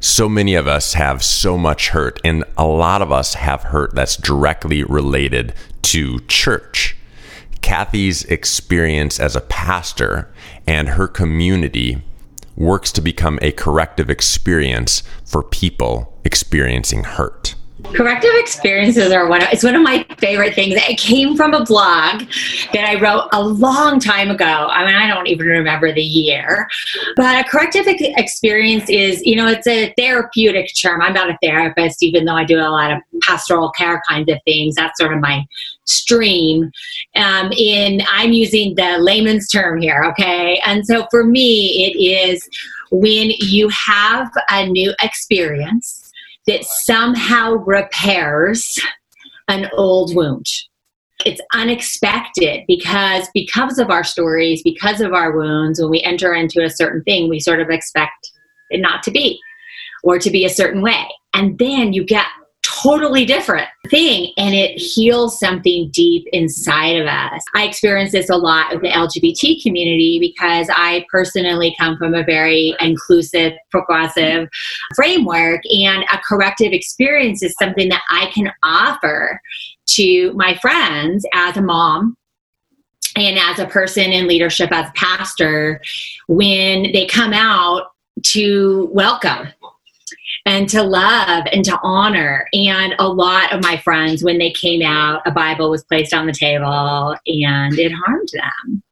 So 0.00 0.28
many 0.28 0.54
of 0.54 0.66
us 0.66 0.94
have 0.94 1.22
so 1.24 1.58
much 1.58 1.88
hurt, 1.90 2.20
and 2.24 2.44
a 2.56 2.66
lot 2.66 3.02
of 3.02 3.10
us 3.10 3.34
have 3.34 3.64
hurt 3.64 3.94
that's 3.94 4.16
directly 4.16 4.84
related 4.84 5.54
to 5.82 6.20
church. 6.20 6.96
Kathy's 7.60 8.24
experience 8.24 9.18
as 9.18 9.34
a 9.34 9.40
pastor 9.40 10.32
and 10.66 10.90
her 10.90 11.08
community 11.08 12.02
works 12.56 12.92
to 12.92 13.00
become 13.00 13.38
a 13.42 13.52
corrective 13.52 14.08
experience 14.08 15.02
for 15.24 15.42
people 15.42 16.18
experiencing 16.24 17.04
hurt. 17.04 17.54
Corrective 17.84 18.32
experiences 18.34 19.12
are 19.12 19.28
one 19.28 19.40
of, 19.40 19.48
it's 19.52 19.62
one 19.62 19.74
of 19.76 19.82
my 19.82 20.04
favorite 20.18 20.54
things. 20.54 20.74
It 20.76 20.98
came 20.98 21.36
from 21.36 21.54
a 21.54 21.64
blog 21.64 22.24
that 22.72 22.84
I 22.84 23.00
wrote 23.00 23.28
a 23.32 23.40
long 23.40 24.00
time 24.00 24.30
ago. 24.30 24.44
I 24.44 24.84
mean, 24.84 24.94
I 24.96 25.06
don't 25.06 25.28
even 25.28 25.46
remember 25.46 25.92
the 25.92 26.02
year. 26.02 26.68
But 27.16 27.44
a 27.46 27.48
corrective 27.48 27.84
experience 27.86 28.90
is, 28.90 29.24
you 29.24 29.36
know, 29.36 29.46
it's 29.46 29.66
a 29.66 29.94
therapeutic 29.96 30.70
term. 30.80 31.00
I'm 31.00 31.14
not 31.14 31.30
a 31.30 31.38
therapist, 31.40 32.02
even 32.02 32.24
though 32.24 32.34
I 32.34 32.44
do 32.44 32.58
a 32.58 32.68
lot 32.68 32.90
of 32.90 32.98
pastoral 33.22 33.70
care 33.70 34.02
kinds 34.08 34.30
of 34.30 34.38
things. 34.44 34.74
That's 34.74 34.98
sort 34.98 35.12
of 35.12 35.20
my 35.20 35.46
stream. 35.84 36.70
Um, 37.14 37.52
in 37.56 38.02
I'm 38.10 38.32
using 38.32 38.74
the 38.74 38.98
layman's 38.98 39.48
term 39.48 39.80
here, 39.80 40.02
okay? 40.08 40.60
And 40.66 40.84
so 40.84 41.06
for 41.10 41.24
me, 41.24 41.86
it 41.86 41.98
is 41.98 42.48
when 42.90 43.30
you 43.38 43.68
have 43.68 44.30
a 44.50 44.66
new 44.66 44.94
experience 45.00 45.97
that 46.48 46.64
somehow 46.64 47.52
repairs 47.52 48.78
an 49.48 49.70
old 49.74 50.16
wound. 50.16 50.46
It's 51.26 51.40
unexpected 51.52 52.64
because 52.66 53.28
because 53.34 53.78
of 53.78 53.90
our 53.90 54.02
stories, 54.02 54.62
because 54.62 55.00
of 55.00 55.12
our 55.12 55.36
wounds, 55.36 55.80
when 55.80 55.90
we 55.90 56.02
enter 56.02 56.32
into 56.32 56.64
a 56.64 56.70
certain 56.70 57.02
thing, 57.02 57.28
we 57.28 57.38
sort 57.38 57.60
of 57.60 57.70
expect 57.70 58.32
it 58.70 58.80
not 58.80 59.02
to 59.02 59.10
be 59.10 59.38
or 60.02 60.18
to 60.18 60.30
be 60.30 60.44
a 60.44 60.50
certain 60.50 60.80
way. 60.80 61.06
And 61.34 61.58
then 61.58 61.92
you 61.92 62.04
get 62.04 62.26
totally 62.82 63.24
different 63.24 63.68
thing 63.88 64.32
and 64.36 64.54
it 64.54 64.78
heals 64.78 65.38
something 65.38 65.90
deep 65.92 66.26
inside 66.32 66.96
of 67.00 67.06
us. 67.06 67.42
I 67.54 67.64
experience 67.64 68.12
this 68.12 68.30
a 68.30 68.36
lot 68.36 68.72
with 68.72 68.82
the 68.82 68.90
LGBT 68.90 69.62
community 69.62 70.18
because 70.20 70.68
I 70.70 71.04
personally 71.10 71.74
come 71.78 71.96
from 71.96 72.14
a 72.14 72.24
very 72.24 72.74
inclusive, 72.80 73.54
progressive 73.70 74.48
framework 74.94 75.60
and 75.70 76.04
a 76.12 76.18
corrective 76.26 76.72
experience 76.72 77.42
is 77.42 77.54
something 77.58 77.88
that 77.88 78.02
I 78.10 78.26
can 78.26 78.52
offer 78.62 79.40
to 79.86 80.32
my 80.34 80.56
friends 80.58 81.24
as 81.34 81.56
a 81.56 81.62
mom 81.62 82.16
and 83.16 83.38
as 83.38 83.58
a 83.58 83.66
person 83.66 84.12
in 84.12 84.28
leadership 84.28 84.70
as 84.70 84.90
pastor 84.94 85.80
when 86.26 86.92
they 86.92 87.06
come 87.06 87.32
out 87.32 87.90
to 88.22 88.88
welcome 88.92 89.48
and 90.48 90.66
to 90.66 90.82
love 90.82 91.44
and 91.52 91.62
to 91.62 91.78
honor. 91.82 92.48
And 92.54 92.94
a 92.98 93.06
lot 93.06 93.52
of 93.52 93.62
my 93.62 93.76
friends, 93.76 94.24
when 94.24 94.38
they 94.38 94.50
came 94.50 94.80
out, 94.80 95.20
a 95.26 95.30
Bible 95.30 95.70
was 95.70 95.84
placed 95.84 96.14
on 96.14 96.26
the 96.26 96.32
table 96.32 97.14
and 97.26 97.78
it 97.78 97.92
harmed 97.92 98.30
them. 98.32 98.82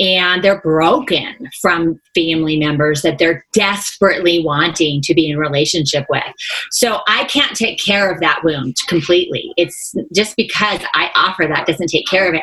And 0.00 0.42
they're 0.42 0.60
broken 0.62 1.48
from 1.60 2.00
family 2.14 2.58
members 2.58 3.02
that 3.02 3.18
they're 3.18 3.46
desperately 3.52 4.42
wanting 4.44 5.00
to 5.02 5.14
be 5.14 5.30
in 5.30 5.38
relationship 5.38 6.06
with. 6.10 6.24
So 6.72 7.02
I 7.06 7.24
can't 7.24 7.56
take 7.56 7.78
care 7.78 8.10
of 8.10 8.18
that 8.20 8.40
wound 8.42 8.76
completely. 8.88 9.52
It's 9.56 9.94
just 10.12 10.34
because 10.36 10.80
I 10.92 11.10
offer 11.14 11.46
that 11.46 11.66
doesn't 11.66 11.88
take 11.88 12.08
care 12.08 12.28
of 12.28 12.34
it 12.34 12.42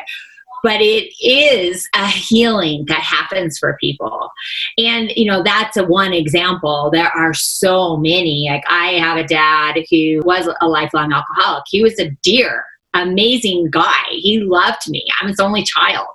but 0.62 0.80
it 0.80 1.12
is 1.20 1.88
a 1.94 2.06
healing 2.06 2.84
that 2.86 3.00
happens 3.00 3.58
for 3.58 3.76
people 3.80 4.30
and 4.76 5.10
you 5.16 5.30
know 5.30 5.42
that's 5.42 5.76
a 5.76 5.84
one 5.84 6.12
example 6.12 6.90
there 6.92 7.10
are 7.14 7.34
so 7.34 7.96
many 7.96 8.48
like 8.50 8.64
i 8.68 8.92
have 8.92 9.16
a 9.16 9.26
dad 9.26 9.76
who 9.90 10.20
was 10.24 10.48
a 10.60 10.68
lifelong 10.68 11.12
alcoholic 11.12 11.64
he 11.68 11.82
was 11.82 11.98
a 11.98 12.10
dear 12.22 12.64
amazing 12.94 13.68
guy. 13.70 14.04
He 14.10 14.40
loved 14.40 14.88
me. 14.88 15.06
I'm 15.20 15.28
his 15.28 15.40
only 15.40 15.62
child. 15.62 16.06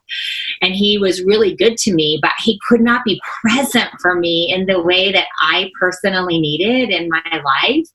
And 0.62 0.73
he 0.73 0.97
was 0.97 1.23
really 1.23 1.55
good 1.55 1.77
to 1.77 1.93
me, 1.93 2.19
but 2.21 2.31
he 2.39 2.59
could 2.67 2.81
not 2.81 3.03
be 3.05 3.21
present 3.41 3.89
for 4.01 4.15
me 4.15 4.51
in 4.53 4.65
the 4.65 4.81
way 4.81 5.12
that 5.12 5.27
I 5.39 5.69
personally 5.79 6.39
needed 6.39 6.89
in 6.89 7.09
my 7.09 7.41
life. 7.43 7.85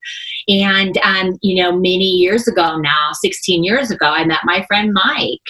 And, 0.49 0.97
um, 0.99 1.39
you 1.43 1.63
know, 1.63 1.73
many 1.73 2.05
years 2.05 2.49
ago 2.49 2.79
now, 2.79 3.11
16 3.15 3.65
years 3.65 3.91
ago, 3.91 4.07
I 4.07 4.25
met 4.25 4.41
my 4.45 4.65
friend 4.67 4.93
Mike 4.93 5.41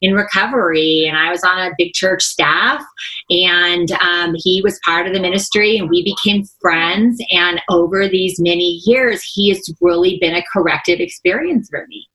in 0.00 0.14
recovery 0.14 1.06
and 1.08 1.16
I 1.16 1.30
was 1.30 1.42
on 1.42 1.58
a 1.58 1.74
big 1.76 1.92
church 1.92 2.22
staff 2.22 2.82
and 3.30 3.90
um, 3.92 4.34
he 4.36 4.60
was 4.62 4.78
part 4.84 5.06
of 5.06 5.12
the 5.12 5.20
ministry 5.20 5.76
and 5.76 5.88
we 5.88 6.04
became 6.04 6.44
friends. 6.60 7.20
And 7.30 7.60
over 7.68 8.08
these 8.08 8.40
many 8.40 8.80
years, 8.84 9.22
he 9.22 9.48
has 9.50 9.68
really 9.80 10.18
been 10.20 10.34
a 10.34 10.44
corrective 10.52 11.00
experience 11.00 11.68
for 11.68 11.86
me 11.88 12.06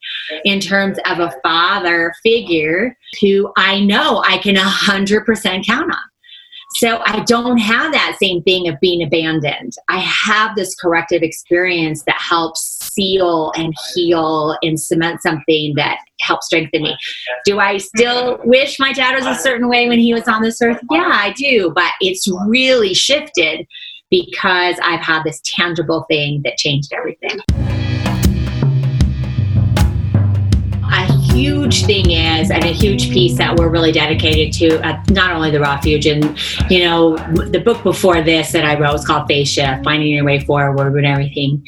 in 0.45 0.59
terms 0.59 0.97
of 1.05 1.19
a 1.19 1.33
father 1.43 2.13
figure 2.23 2.97
who 3.21 3.51
I 3.57 3.81
know 3.81 4.23
I 4.25 4.37
can 4.37 4.55
100% 4.55 5.65
count 5.65 5.91
on. 5.91 5.99
So 6.75 7.03
I 7.05 7.23
don't 7.25 7.59
have 7.59 7.91
that 7.91 8.17
same 8.19 8.41
thing 8.41 8.67
of 8.67 8.79
being 8.79 9.03
abandoned. 9.03 9.73
I 9.89 9.99
have 9.99 10.55
this 10.55 10.73
corrective 10.75 11.21
experience 11.21 12.03
that 12.05 12.19
helps 12.19 12.82
seal 12.93 13.51
and 13.55 13.73
heal 13.93 14.57
and 14.61 14.79
cement 14.79 15.21
something 15.21 15.73
that 15.75 15.97
helps 16.19 16.47
strengthen 16.47 16.83
me. 16.83 16.97
Do 17.45 17.59
I 17.59 17.77
still 17.77 18.39
wish 18.43 18.79
my 18.79 18.93
dad 18.93 19.15
was 19.15 19.25
a 19.25 19.35
certain 19.39 19.67
way 19.67 19.87
when 19.87 19.99
he 19.99 20.13
was 20.13 20.27
on 20.27 20.41
this 20.41 20.61
earth? 20.61 20.79
Yeah, 20.91 21.09
I 21.11 21.33
do. 21.33 21.71
But 21.73 21.91
it's 22.01 22.27
really 22.47 22.93
shifted 22.93 23.67
because 24.09 24.75
I've 24.83 25.01
had 25.01 25.23
this 25.23 25.41
tangible 25.43 26.05
thing 26.09 26.41
that 26.43 26.57
changed 26.57 26.93
everything. 26.93 27.39
Huge 31.33 31.85
thing 31.85 32.11
is, 32.11 32.51
and 32.51 32.63
a 32.63 32.71
huge 32.71 33.09
piece 33.09 33.37
that 33.39 33.57
we're 33.57 33.69
really 33.69 33.91
dedicated 33.91 34.53
to, 34.53 34.79
uh, 34.87 35.01
not 35.09 35.31
only 35.31 35.49
the 35.49 35.59
refuge, 35.59 36.05
and 36.05 36.37
you 36.69 36.83
know, 36.83 37.17
the 37.47 37.59
book 37.59 37.81
before 37.81 38.21
this 38.21 38.51
that 38.51 38.63
I 38.63 38.79
wrote 38.79 38.93
was 38.93 39.05
called 39.05 39.27
Faith 39.27 39.47
Shift, 39.47 39.83
Finding 39.83 40.09
Your 40.09 40.25
Way 40.25 40.39
Forward 40.39 40.93
when 40.93 41.05
everything 41.05 41.63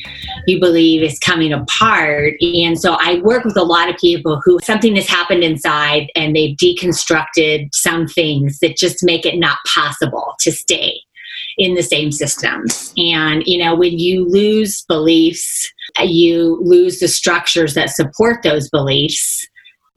you 0.45 0.59
believe 0.59 1.01
is 1.01 1.17
coming 1.17 1.51
apart. 1.51 2.35
And 2.41 2.79
so 2.79 2.95
I 2.99 3.19
work 3.21 3.43
with 3.43 3.57
a 3.57 3.63
lot 3.63 3.89
of 3.89 3.97
people 3.97 4.39
who 4.45 4.59
something 4.63 4.95
has 4.95 5.07
happened 5.07 5.43
inside 5.43 6.11
and 6.15 6.35
they've 6.35 6.55
deconstructed 6.57 7.69
some 7.73 8.07
things 8.07 8.59
that 8.59 8.77
just 8.77 9.03
make 9.03 9.25
it 9.25 9.39
not 9.39 9.57
possible 9.73 10.35
to 10.41 10.51
stay 10.51 10.99
in 11.57 11.73
the 11.73 11.83
same 11.83 12.11
systems. 12.11 12.93
And, 12.97 13.43
you 13.45 13.57
know, 13.57 13.75
when 13.75 13.97
you 13.97 14.27
lose 14.27 14.83
beliefs, 14.83 15.71
you 16.03 16.59
lose 16.61 16.99
the 16.99 17.07
structures 17.07 17.73
that 17.73 17.89
support 17.89 18.43
those 18.43 18.69
beliefs 18.69 19.47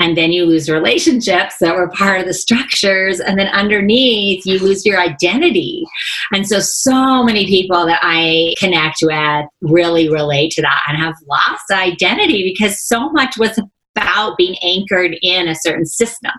and 0.01 0.17
then 0.17 0.31
you 0.31 0.47
lose 0.47 0.71
relationships 0.71 1.57
that 1.61 1.75
were 1.75 1.89
part 1.89 2.21
of 2.21 2.27
the 2.27 2.35
structures. 2.35 3.21
And 3.21 3.39
then 3.39 3.49
underneath 3.49 4.47
you 4.47 4.59
lose 4.59 4.87
your 4.87 5.01
identity. 5.01 5.85
And 6.33 6.47
so 6.47 6.61
so 6.61 7.23
many 7.25 7.47
people 7.47 7.87
that 7.87 8.01
i 8.03 8.55
connect 8.59 8.99
with 9.03 9.47
really 9.63 10.09
relate 10.09 10.51
to 10.53 10.63
that 10.63 10.83
and 10.89 10.99
have 10.99 11.15
lost 11.29 11.71
identity 11.71 12.43
because 12.43 12.81
so 12.87 13.11
much 13.11 13.37
was 13.39 13.59
about 13.97 14.37
being 14.37 14.57
anchored 14.63 15.17
in 15.23 15.49
a 15.49 15.55
certain 15.55 15.87
system 15.87 16.31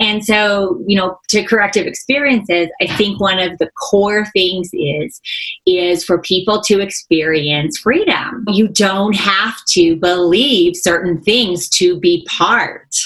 and 0.00 0.24
so, 0.24 0.82
you 0.86 0.96
know, 0.96 1.18
to 1.28 1.44
corrective 1.44 1.86
experiences, 1.86 2.68
I 2.80 2.86
think 2.96 3.20
one 3.20 3.38
of 3.38 3.58
the 3.58 3.70
core 3.72 4.26
things 4.32 4.70
is 4.72 5.20
is 5.66 6.04
for 6.04 6.18
people 6.18 6.60
to 6.62 6.80
experience 6.80 7.78
freedom. 7.78 8.44
You 8.48 8.68
don't 8.68 9.14
have 9.14 9.56
to 9.68 9.96
believe 9.96 10.76
certain 10.76 11.20
things 11.20 11.68
to 11.70 11.98
be 11.98 12.26
part. 12.28 12.96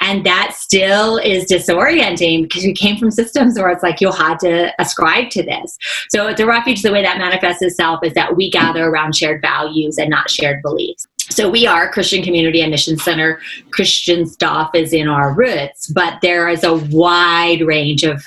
And 0.00 0.24
that 0.24 0.52
still 0.54 1.18
is 1.18 1.44
disorienting 1.46 2.42
because 2.42 2.64
you 2.64 2.72
came 2.72 2.96
from 2.96 3.10
systems 3.10 3.58
where 3.58 3.70
it's 3.70 3.82
like 3.82 4.00
you 4.00 4.12
had 4.12 4.38
to 4.40 4.72
ascribe 4.80 5.30
to 5.30 5.42
this. 5.42 5.76
So 6.10 6.32
the 6.34 6.46
refuge, 6.46 6.82
the 6.82 6.92
way 6.92 7.02
that 7.02 7.18
manifests 7.18 7.62
itself 7.62 8.00
is 8.04 8.14
that 8.14 8.36
we 8.36 8.50
gather 8.50 8.84
around 8.84 9.16
shared 9.16 9.42
values 9.42 9.98
and 9.98 10.10
not 10.10 10.30
shared 10.30 10.62
beliefs. 10.62 11.08
So 11.30 11.50
we 11.50 11.66
are 11.66 11.88
a 11.88 11.92
Christian 11.92 12.22
community 12.22 12.60
and 12.62 12.70
mission 12.70 12.96
center. 12.98 13.40
Christian 13.70 14.26
stuff 14.26 14.70
is 14.74 14.92
in 14.92 15.08
our 15.08 15.34
roots, 15.34 15.88
but 15.88 16.20
there 16.22 16.48
is 16.48 16.62
a 16.62 16.76
wide 16.90 17.62
range 17.62 18.04
of 18.04 18.24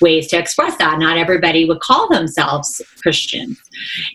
ways 0.00 0.28
to 0.28 0.38
express 0.38 0.76
that. 0.76 0.98
Not 0.98 1.18
everybody 1.18 1.64
would 1.66 1.80
call 1.80 2.08
themselves 2.08 2.80
Christians. 3.02 3.60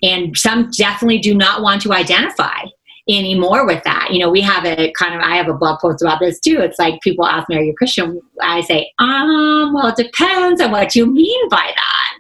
And 0.02 0.36
some 0.38 0.72
definitely 0.72 1.20
do 1.20 1.36
not 1.36 1.62
want 1.62 1.82
to 1.84 1.94
identify 1.94 2.66
anymore 3.10 3.66
with 3.68 3.84
that. 3.84 4.10
You 4.12 4.20
know, 4.20 4.30
we 4.30 4.42
have 4.42 4.66
a 4.66 4.92
kind 4.94 5.14
of, 5.14 5.22
I 5.22 5.36
have 5.36 5.50
a 5.50 5.54
blog 5.54 5.80
post 5.80 6.02
about 6.02 6.20
this 6.20 6.40
too. 6.40 6.60
It's 6.62 6.80
like 6.80 7.02
people 7.02 7.26
ask 7.26 7.50
me, 7.50 7.58
Are 7.58 7.64
you 7.64 7.74
Christian? 7.78 8.22
I 8.42 8.62
say, 8.62 8.92
Um, 9.00 9.74
well, 9.74 9.88
it 9.88 9.98
depends 9.98 10.62
on 10.62 10.72
what 10.72 10.96
you 10.96 11.06
mean 11.06 11.50
by 11.50 11.70
that. 11.76 12.14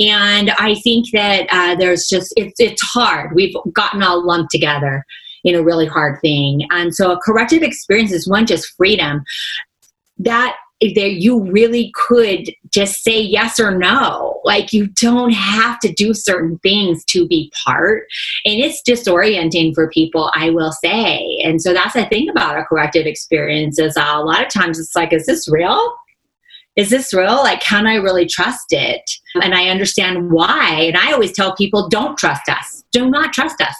And 0.00 0.50
I 0.52 0.74
think 0.76 1.10
that 1.12 1.46
uh, 1.50 1.74
there's 1.76 2.08
just, 2.08 2.32
it's, 2.36 2.58
it's 2.58 2.82
hard. 2.82 3.34
We've 3.34 3.54
gotten 3.74 4.02
all 4.02 4.24
lumped 4.24 4.50
together 4.50 5.04
in 5.44 5.54
a 5.54 5.62
really 5.62 5.86
hard 5.86 6.20
thing. 6.20 6.66
And 6.70 6.94
so 6.94 7.12
a 7.12 7.20
corrective 7.20 7.62
experience 7.62 8.12
is 8.12 8.28
one, 8.28 8.46
just 8.46 8.74
freedom. 8.76 9.24
That 10.18 10.56
there 10.94 11.06
you 11.06 11.42
really 11.44 11.92
could 11.94 12.50
just 12.70 13.04
say 13.04 13.20
yes 13.20 13.60
or 13.60 13.76
no. 13.76 14.40
Like 14.44 14.72
you 14.72 14.88
don't 14.88 15.32
have 15.32 15.78
to 15.80 15.92
do 15.92 16.12
certain 16.14 16.58
things 16.58 17.04
to 17.06 17.26
be 17.26 17.52
part. 17.64 18.04
And 18.44 18.60
it's 18.60 18.82
disorienting 18.82 19.74
for 19.74 19.88
people 19.90 20.30
i 20.34 20.50
will 20.50 20.72
say. 20.72 21.40
And 21.44 21.62
so 21.62 21.72
that's 21.72 21.94
the 21.94 22.06
thing 22.06 22.28
about 22.28 22.58
a 22.58 22.64
corrective 22.64 23.06
experience 23.06 23.78
is 23.78 23.96
a 23.96 24.20
lot 24.20 24.44
of 24.44 24.52
times 24.52 24.78
it's 24.78 24.96
like 24.96 25.12
is 25.12 25.26
this 25.26 25.48
real? 25.48 25.94
Is 26.74 26.90
this 26.90 27.12
real? 27.14 27.36
Like 27.36 27.60
can 27.60 27.86
i 27.86 27.94
really 27.94 28.26
trust 28.26 28.72
it? 28.72 29.08
And 29.40 29.54
i 29.54 29.68
understand 29.68 30.32
why. 30.32 30.82
And 30.82 30.96
i 30.96 31.12
always 31.12 31.32
tell 31.32 31.54
people 31.54 31.88
don't 31.88 32.18
trust 32.18 32.48
us 32.48 32.81
do 32.92 33.10
not 33.10 33.32
trust 33.32 33.60
us 33.60 33.76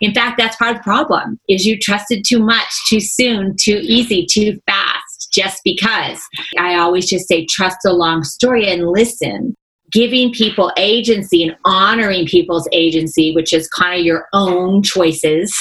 in 0.00 0.14
fact 0.14 0.38
that's 0.38 0.56
part 0.56 0.72
of 0.72 0.76
the 0.78 0.82
problem 0.82 1.38
is 1.48 1.66
you 1.66 1.78
trusted 1.78 2.22
too 2.26 2.38
much 2.38 2.68
too 2.88 3.00
soon 3.00 3.54
too 3.58 3.80
easy 3.82 4.26
too 4.30 4.58
fast 4.66 5.14
just 5.34 5.60
because. 5.64 6.22
I 6.58 6.76
always 6.76 7.08
just 7.08 7.28
say, 7.28 7.44
trust 7.46 7.78
the 7.82 7.92
long 7.92 8.22
story 8.22 8.70
and 8.70 8.88
listen. 8.88 9.54
Giving 9.92 10.32
people 10.32 10.72
agency 10.76 11.44
and 11.44 11.56
honoring 11.64 12.26
people's 12.26 12.68
agency, 12.72 13.34
which 13.34 13.52
is 13.52 13.68
kind 13.68 14.00
of 14.00 14.04
your 14.04 14.26
own 14.32 14.82
choices, 14.82 15.54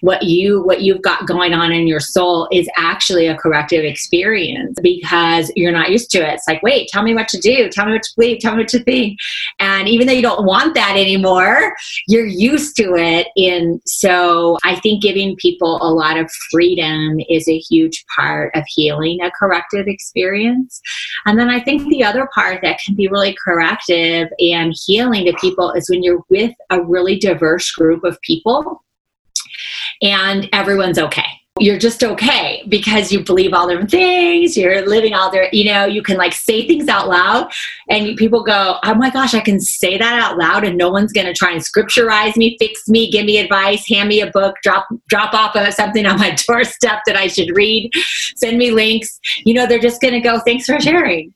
what 0.00 0.22
you 0.22 0.62
what 0.62 0.82
you've 0.82 1.02
got 1.02 1.26
going 1.26 1.52
on 1.52 1.72
in 1.72 1.86
your 1.86 2.00
soul 2.00 2.48
is 2.52 2.68
actually 2.76 3.26
a 3.26 3.36
corrective 3.36 3.84
experience 3.84 4.78
because 4.82 5.50
you're 5.56 5.72
not 5.72 5.90
used 5.90 6.10
to 6.10 6.18
it. 6.18 6.34
It's 6.34 6.48
like, 6.48 6.62
wait, 6.62 6.88
tell 6.88 7.02
me 7.02 7.14
what 7.14 7.28
to 7.28 7.38
do, 7.38 7.68
tell 7.68 7.86
me 7.86 7.92
what 7.92 8.02
to 8.02 8.12
believe, 8.16 8.40
tell 8.40 8.52
me 8.52 8.62
what 8.62 8.68
to 8.68 8.82
think. 8.82 9.18
And 9.58 9.88
even 9.88 10.06
though 10.06 10.12
you 10.12 10.22
don't 10.22 10.44
want 10.44 10.74
that 10.74 10.96
anymore, 10.96 11.74
you're 12.08 12.26
used 12.26 12.76
to 12.76 12.94
it. 12.94 13.28
And 13.36 13.80
so 13.86 14.58
I 14.64 14.78
think 14.80 15.02
giving 15.02 15.36
people 15.36 15.78
a 15.82 15.92
lot 15.92 16.18
of 16.18 16.30
freedom 16.50 17.18
is 17.28 17.48
a 17.48 17.58
huge 17.58 18.04
part 18.14 18.54
of 18.54 18.64
healing 18.66 19.20
a 19.22 19.30
corrective 19.30 19.86
experience. 19.86 20.80
And 21.24 21.38
then 21.38 21.48
I 21.48 21.60
think 21.60 21.88
the 21.88 22.04
other 22.04 22.28
part 22.34 22.60
that 22.62 22.78
can 22.84 22.94
be 22.94 23.08
really 23.08 23.36
corrective 23.42 24.28
and 24.38 24.74
healing 24.86 25.26
to 25.26 25.32
people 25.40 25.72
is 25.72 25.88
when 25.88 26.02
you're 26.02 26.22
with 26.28 26.52
a 26.70 26.82
really 26.82 27.18
diverse 27.18 27.70
group 27.72 28.04
of 28.04 28.20
people 28.22 28.82
and 30.02 30.48
everyone's 30.52 30.98
okay. 30.98 31.24
You're 31.58 31.78
just 31.78 32.04
okay 32.04 32.62
because 32.68 33.10
you 33.10 33.24
believe 33.24 33.54
all 33.54 33.66
different 33.66 33.90
things 33.90 34.58
you're 34.58 34.86
living 34.86 35.14
all 35.14 35.30
their 35.30 35.48
you 35.52 35.64
know 35.64 35.86
you 35.86 36.02
can 36.02 36.18
like 36.18 36.34
say 36.34 36.66
things 36.66 36.86
out 36.86 37.08
loud 37.08 37.50
and 37.88 38.14
people 38.18 38.42
go 38.42 38.76
oh 38.84 38.94
my 38.94 39.08
gosh 39.08 39.32
i 39.32 39.40
can 39.40 39.58
say 39.58 39.96
that 39.96 40.22
out 40.22 40.36
loud 40.36 40.64
and 40.64 40.76
no 40.76 40.90
one's 40.90 41.12
going 41.12 41.26
to 41.26 41.32
try 41.32 41.52
and 41.52 41.62
scripturize 41.62 42.36
me 42.36 42.58
fix 42.58 42.86
me 42.88 43.10
give 43.10 43.24
me 43.24 43.38
advice 43.38 43.88
hand 43.88 44.10
me 44.10 44.20
a 44.20 44.30
book 44.32 44.54
drop 44.62 44.86
drop 45.08 45.32
off 45.32 45.56
of 45.56 45.72
something 45.72 46.04
on 46.04 46.18
my 46.18 46.36
doorstep 46.46 47.00
that 47.06 47.16
i 47.16 47.26
should 47.26 47.48
read 47.56 47.90
send 48.36 48.58
me 48.58 48.70
links. 48.70 49.18
You 49.46 49.54
know 49.54 49.66
they're 49.66 49.78
just 49.78 50.02
going 50.02 50.14
to 50.14 50.20
go 50.20 50.40
thanks 50.40 50.66
for 50.66 50.78
sharing 50.78 51.32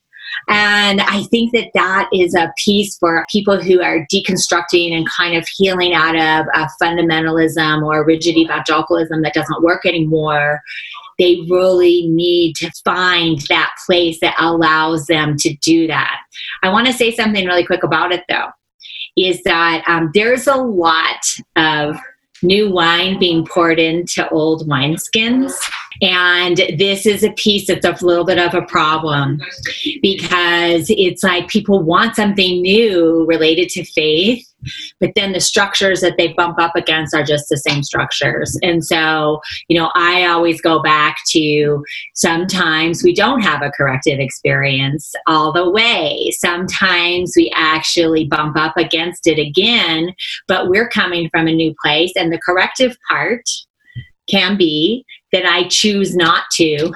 and 0.49 1.01
I 1.01 1.23
think 1.25 1.53
that 1.53 1.71
that 1.75 2.09
is 2.13 2.35
a 2.35 2.53
piece 2.57 2.97
for 2.99 3.25
people 3.31 3.63
who 3.63 3.81
are 3.83 4.07
deconstructing 4.13 4.93
and 4.93 5.09
kind 5.09 5.37
of 5.37 5.47
healing 5.49 5.95
out 5.95 6.17
of 6.17 6.47
a 6.55 6.69
fundamentalism 6.83 7.85
or 7.85 8.05
rigid 8.05 8.37
evangelicalism 8.37 9.23
that 9.23 9.35
doesn't 9.35 9.63
work 9.63 9.87
anymore. 9.87 10.63
They 11.19 11.41
really 11.49 12.07
need 12.09 12.57
to 12.57 12.71
find 12.85 13.41
that 13.49 13.71
place 13.87 14.19
that 14.21 14.35
allows 14.39 15.07
them 15.07 15.37
to 15.39 15.55
do 15.63 15.87
that. 15.87 16.21
I 16.63 16.71
want 16.71 16.87
to 16.87 16.93
say 16.93 17.11
something 17.11 17.47
really 17.47 17.67
quick 17.67 17.83
about 17.83 18.13
it 18.13 18.25
though, 18.29 18.49
is 19.17 19.43
that 19.43 19.85
um, 19.87 20.11
there's 20.15 20.47
a 20.47 20.57
lot 20.57 21.25
of 21.57 21.97
new 22.43 22.71
wine 22.71 23.19
being 23.19 23.47
poured 23.47 23.79
into 23.79 24.29
old 24.31 24.67
wineskins. 24.69 25.53
And 26.03 26.57
this 26.79 27.05
is 27.05 27.23
a 27.23 27.33
piece 27.33 27.67
that's 27.67 27.85
a 27.85 28.07
little 28.07 28.25
bit 28.25 28.39
of 28.39 28.55
a 28.55 28.63
problem 28.63 29.41
because 30.03 30.87
it's 30.89 31.23
like 31.23 31.49
people 31.49 31.83
want 31.83 32.17
something 32.17 32.63
new 32.63 33.27
related 33.27 33.69
to 33.71 33.85
faith, 33.85 34.47
but 34.99 35.13
then 35.15 35.33
the 35.33 35.41
structures 35.41 36.01
that 36.01 36.17
they 36.17 36.33
bump 36.33 36.59
up 36.59 36.75
against 36.75 37.15
are 37.15 37.23
just 37.23 37.49
the 37.49 37.57
same 37.57 37.83
structures. 37.83 38.59
And 38.63 38.85
so, 38.85 39.41
you 39.69 39.79
know, 39.79 39.91
I 39.95 40.25
always 40.27 40.61
go 40.61 40.83
back 40.83 41.19
to 41.31 41.85
sometimes 42.15 43.03
we 43.03 43.15
don't 43.15 43.41
have 43.43 43.63
a 43.63 43.71
corrective 43.71 44.21
experience 44.21 45.13
all 45.27 45.53
the 45.53 45.69
way. 45.69 46.31
Sometimes 46.39 47.35
we 47.37 47.53
actually 47.55 48.25
bump 48.25 48.57
up 48.57 48.77
against 48.77 49.27
it 49.27 49.39
again, 49.39 50.15
but 50.49 50.69
we're 50.69 50.89
coming 50.89 51.29
from 51.31 51.47
a 51.47 51.55
new 51.55 51.75
place. 51.83 52.13
And 52.17 52.33
the 52.33 52.41
corrective 52.41 52.97
part 53.09 53.45
can 54.29 54.57
be 54.57 55.05
that 55.33 55.47
I 55.47 55.69
choose 55.69 56.17
not 56.17 56.45
to 56.53 56.93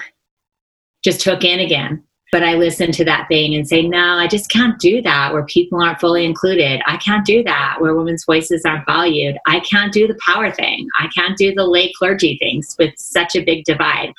just 1.02 1.22
hook 1.22 1.44
in 1.44 1.60
again. 1.60 2.02
But 2.32 2.42
I 2.42 2.54
listen 2.54 2.90
to 2.90 3.04
that 3.04 3.28
thing 3.28 3.54
and 3.54 3.68
say, 3.68 3.82
no, 3.82 4.16
I 4.16 4.26
just 4.26 4.50
can't 4.50 4.76
do 4.80 5.00
that 5.02 5.32
where 5.32 5.44
people 5.44 5.80
aren't 5.80 6.00
fully 6.00 6.24
included. 6.24 6.82
I 6.84 6.96
can't 6.96 7.24
do 7.24 7.44
that 7.44 7.76
where 7.78 7.94
women's 7.94 8.24
voices 8.24 8.64
aren't 8.64 8.86
valued. 8.86 9.38
I 9.46 9.60
can't 9.60 9.92
do 9.92 10.08
the 10.08 10.18
power 10.26 10.50
thing. 10.50 10.88
I 10.98 11.06
can't 11.14 11.36
do 11.36 11.54
the 11.54 11.64
lay 11.64 11.92
clergy 11.96 12.36
things 12.38 12.74
with 12.76 12.92
such 12.96 13.36
a 13.36 13.44
big 13.44 13.64
divide. 13.64 14.12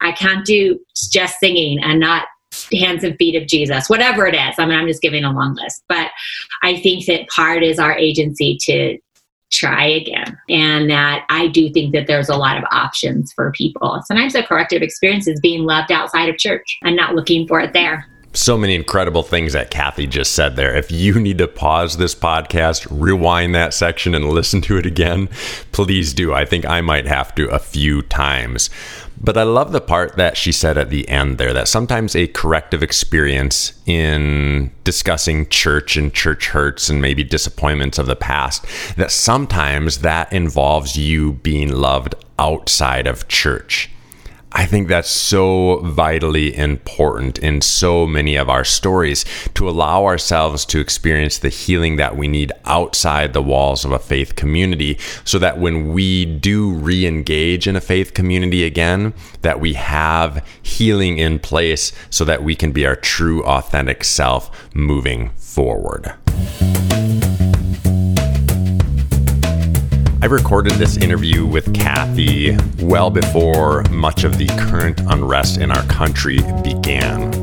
I 0.00 0.10
can't 0.10 0.44
do 0.44 0.80
just 1.12 1.38
singing 1.38 1.78
and 1.80 2.00
not 2.00 2.26
hands 2.72 3.04
and 3.04 3.16
feet 3.16 3.40
of 3.40 3.46
Jesus, 3.46 3.88
whatever 3.88 4.26
it 4.26 4.34
is. 4.34 4.56
I 4.58 4.66
mean, 4.66 4.76
I'm 4.76 4.88
just 4.88 5.00
giving 5.00 5.22
a 5.22 5.32
long 5.32 5.54
list, 5.54 5.84
but 5.88 6.10
I 6.64 6.80
think 6.80 7.06
that 7.06 7.28
part 7.28 7.62
is 7.62 7.78
our 7.78 7.96
agency 7.96 8.58
to 8.62 8.98
try 9.52 9.86
again. 9.86 10.38
And 10.48 10.90
that 10.90 11.24
I 11.28 11.48
do 11.48 11.72
think 11.72 11.92
that 11.92 12.06
there's 12.06 12.28
a 12.28 12.36
lot 12.36 12.56
of 12.56 12.64
options 12.70 13.32
for 13.32 13.52
people. 13.52 14.02
Sometimes 14.06 14.34
a 14.34 14.42
corrective 14.42 14.82
experience 14.82 15.28
is 15.28 15.40
being 15.40 15.64
loved 15.64 15.92
outside 15.92 16.28
of 16.28 16.38
church 16.38 16.78
and 16.82 16.96
not 16.96 17.14
looking 17.14 17.46
for 17.46 17.60
it 17.60 17.72
there 17.72 18.08
so 18.34 18.56
many 18.56 18.74
incredible 18.74 19.22
things 19.22 19.52
that 19.52 19.70
Kathy 19.70 20.06
just 20.06 20.32
said 20.32 20.56
there. 20.56 20.74
If 20.74 20.90
you 20.90 21.20
need 21.20 21.38
to 21.38 21.48
pause 21.48 21.96
this 21.96 22.14
podcast, 22.14 22.86
rewind 22.90 23.54
that 23.54 23.74
section, 23.74 24.14
and 24.14 24.30
listen 24.30 24.62
to 24.62 24.78
it 24.78 24.86
again, 24.86 25.28
please 25.72 26.14
do. 26.14 26.32
I 26.32 26.44
think 26.44 26.64
I 26.64 26.80
might 26.80 27.06
have 27.06 27.34
to 27.34 27.48
a 27.48 27.58
few 27.58 28.02
times. 28.02 28.70
But 29.24 29.36
I 29.36 29.44
love 29.44 29.70
the 29.70 29.80
part 29.80 30.16
that 30.16 30.36
she 30.36 30.50
said 30.50 30.76
at 30.76 30.90
the 30.90 31.08
end 31.08 31.38
there 31.38 31.52
that 31.52 31.68
sometimes 31.68 32.16
a 32.16 32.26
corrective 32.26 32.82
experience 32.82 33.72
in 33.86 34.72
discussing 34.82 35.48
church 35.48 35.96
and 35.96 36.12
church 36.12 36.48
hurts 36.48 36.88
and 36.88 37.00
maybe 37.00 37.22
disappointments 37.22 37.98
of 37.98 38.06
the 38.06 38.16
past, 38.16 38.64
that 38.96 39.12
sometimes 39.12 39.98
that 39.98 40.32
involves 40.32 40.96
you 40.96 41.34
being 41.34 41.70
loved 41.70 42.16
outside 42.36 43.06
of 43.06 43.28
church. 43.28 43.91
I 44.54 44.66
think 44.66 44.88
that's 44.88 45.10
so 45.10 45.78
vitally 45.78 46.54
important 46.54 47.38
in 47.38 47.62
so 47.62 48.06
many 48.06 48.36
of 48.36 48.50
our 48.50 48.64
stories 48.64 49.24
to 49.54 49.68
allow 49.68 50.04
ourselves 50.04 50.66
to 50.66 50.80
experience 50.80 51.38
the 51.38 51.48
healing 51.48 51.96
that 51.96 52.16
we 52.16 52.28
need 52.28 52.52
outside 52.66 53.32
the 53.32 53.42
walls 53.42 53.84
of 53.84 53.92
a 53.92 53.98
faith 53.98 54.36
community 54.36 54.98
so 55.24 55.38
that 55.38 55.58
when 55.58 55.92
we 55.92 56.26
do 56.26 56.70
re-engage 56.72 57.66
in 57.66 57.76
a 57.76 57.80
faith 57.80 58.12
community 58.12 58.64
again 58.64 59.14
that 59.40 59.58
we 59.58 59.72
have 59.72 60.46
healing 60.62 61.16
in 61.16 61.38
place 61.38 61.92
so 62.10 62.24
that 62.24 62.42
we 62.42 62.54
can 62.54 62.72
be 62.72 62.86
our 62.86 62.96
true 62.96 63.42
authentic 63.44 64.04
self 64.04 64.50
moving 64.74 65.30
forward. 65.30 66.12
I 70.22 70.26
recorded 70.26 70.74
this 70.74 70.98
interview 70.98 71.44
with 71.44 71.74
Kathy 71.74 72.56
well 72.78 73.10
before 73.10 73.82
much 73.90 74.22
of 74.22 74.38
the 74.38 74.46
current 74.46 75.00
unrest 75.08 75.58
in 75.58 75.72
our 75.72 75.82
country 75.86 76.36
began. 76.62 77.34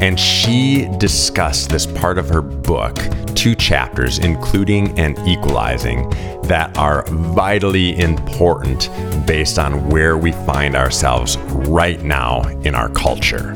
And 0.00 0.20
she 0.20 0.88
discussed 0.98 1.70
this 1.70 1.84
part 1.84 2.16
of 2.16 2.28
her 2.28 2.40
book, 2.40 2.96
two 3.34 3.56
chapters, 3.56 4.20
including 4.20 4.96
and 5.00 5.18
equalizing, 5.26 6.08
that 6.42 6.78
are 6.78 7.04
vitally 7.08 7.98
important 7.98 8.88
based 9.26 9.58
on 9.58 9.88
where 9.88 10.16
we 10.16 10.30
find 10.30 10.76
ourselves 10.76 11.38
right 11.38 12.00
now 12.04 12.46
in 12.60 12.76
our 12.76 12.88
culture 12.90 13.52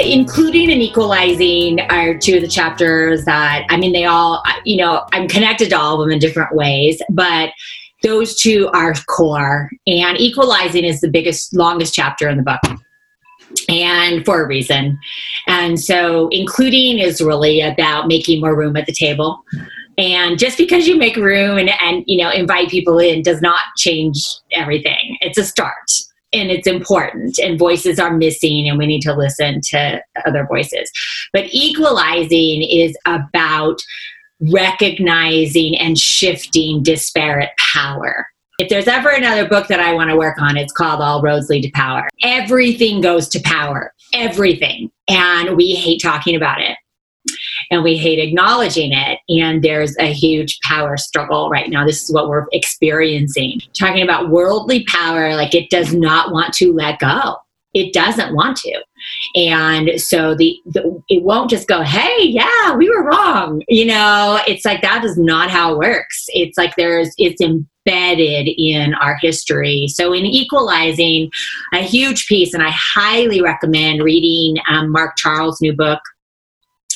including 0.00 0.70
and 0.70 0.80
equalizing 0.80 1.80
are 1.80 2.16
two 2.16 2.36
of 2.36 2.40
the 2.40 2.48
chapters 2.48 3.24
that 3.24 3.64
i 3.68 3.76
mean 3.76 3.92
they 3.92 4.04
all 4.04 4.42
you 4.64 4.76
know 4.76 5.04
i'm 5.12 5.26
connected 5.26 5.70
to 5.70 5.78
all 5.78 6.00
of 6.00 6.06
them 6.06 6.12
in 6.12 6.18
different 6.18 6.54
ways 6.54 7.00
but 7.10 7.50
those 8.02 8.40
two 8.40 8.68
are 8.72 8.94
core 9.08 9.70
and 9.86 10.18
equalizing 10.20 10.84
is 10.84 11.00
the 11.00 11.10
biggest 11.10 11.54
longest 11.54 11.94
chapter 11.94 12.28
in 12.28 12.36
the 12.36 12.42
book. 12.42 12.60
And 13.68 14.24
for 14.26 14.42
a 14.42 14.46
reason. 14.46 14.98
And 15.46 15.80
so 15.80 16.28
including 16.30 16.98
is 16.98 17.22
really 17.22 17.62
about 17.62 18.06
making 18.06 18.40
more 18.40 18.54
room 18.54 18.76
at 18.76 18.84
the 18.84 18.92
table. 18.92 19.42
And 19.96 20.38
just 20.38 20.58
because 20.58 20.86
you 20.86 20.96
make 20.96 21.16
room 21.16 21.56
and, 21.58 21.70
and 21.80 22.04
you 22.06 22.22
know 22.22 22.30
invite 22.30 22.68
people 22.68 22.98
in 22.98 23.22
does 23.22 23.40
not 23.40 23.60
change 23.76 24.18
everything. 24.52 25.16
It's 25.22 25.38
a 25.38 25.44
start 25.44 25.90
and 26.32 26.50
it's 26.50 26.66
important 26.66 27.38
and 27.38 27.58
voices 27.58 27.98
are 27.98 28.14
missing 28.14 28.68
and 28.68 28.78
we 28.78 28.86
need 28.86 29.02
to 29.02 29.14
listen 29.14 29.60
to 29.70 30.02
other 30.26 30.46
voices. 30.46 30.90
But 31.32 31.46
equalizing 31.50 32.62
is 32.62 32.96
about 33.06 33.80
recognizing 34.40 35.76
and 35.78 35.98
shifting 35.98 36.82
disparate 36.82 37.50
power 37.72 38.26
If 38.58 38.68
there's 38.68 38.88
ever 38.88 39.10
another 39.10 39.48
book 39.48 39.68
that 39.68 39.78
I 39.78 39.94
want 39.94 40.10
to 40.10 40.16
work 40.16 40.42
on, 40.42 40.56
it's 40.56 40.72
called 40.72 41.00
All 41.00 41.22
Roads 41.22 41.48
Lead 41.48 41.62
to 41.62 41.70
Power. 41.70 42.08
Everything 42.24 43.00
goes 43.00 43.28
to 43.28 43.40
power, 43.40 43.92
everything. 44.12 44.90
And 45.08 45.56
we 45.56 45.74
hate 45.74 46.02
talking 46.02 46.34
about 46.34 46.60
it 46.60 46.76
and 47.70 47.84
we 47.84 47.96
hate 47.96 48.18
acknowledging 48.18 48.92
it. 48.92 49.20
And 49.28 49.62
there's 49.62 49.96
a 49.98 50.12
huge 50.12 50.58
power 50.64 50.96
struggle 50.96 51.50
right 51.50 51.70
now. 51.70 51.86
This 51.86 52.02
is 52.02 52.12
what 52.12 52.28
we're 52.28 52.46
experiencing. 52.52 53.60
Talking 53.78 54.02
about 54.02 54.30
worldly 54.30 54.84
power, 54.86 55.36
like 55.36 55.54
it 55.54 55.70
does 55.70 55.94
not 55.94 56.32
want 56.32 56.52
to 56.54 56.72
let 56.72 56.98
go. 56.98 57.36
It 57.74 57.92
doesn't 57.92 58.34
want 58.34 58.56
to. 58.58 58.82
And 59.34 60.00
so 60.00 60.34
the, 60.34 60.60
the 60.66 61.02
it 61.08 61.22
won't 61.22 61.50
just 61.50 61.68
go, 61.68 61.82
hey, 61.82 62.18
yeah, 62.20 62.74
we 62.74 62.88
were 62.88 63.04
wrong. 63.04 63.62
You 63.68 63.86
know, 63.86 64.40
it's 64.46 64.64
like 64.64 64.82
that 64.82 65.04
is 65.04 65.16
not 65.16 65.50
how 65.50 65.72
it 65.72 65.78
works. 65.78 66.26
It's 66.28 66.58
like 66.58 66.74
there's 66.76 67.12
it's 67.18 67.40
embedded 67.40 68.48
in 68.56 68.94
our 68.94 69.16
history. 69.20 69.88
So 69.88 70.12
in 70.12 70.26
equalizing, 70.26 71.30
a 71.72 71.82
huge 71.82 72.26
piece, 72.26 72.54
and 72.54 72.62
I 72.62 72.70
highly 72.70 73.40
recommend 73.40 74.02
reading 74.02 74.62
um, 74.68 74.90
Mark 74.90 75.16
Charles' 75.16 75.60
new 75.60 75.72
book, 75.72 76.00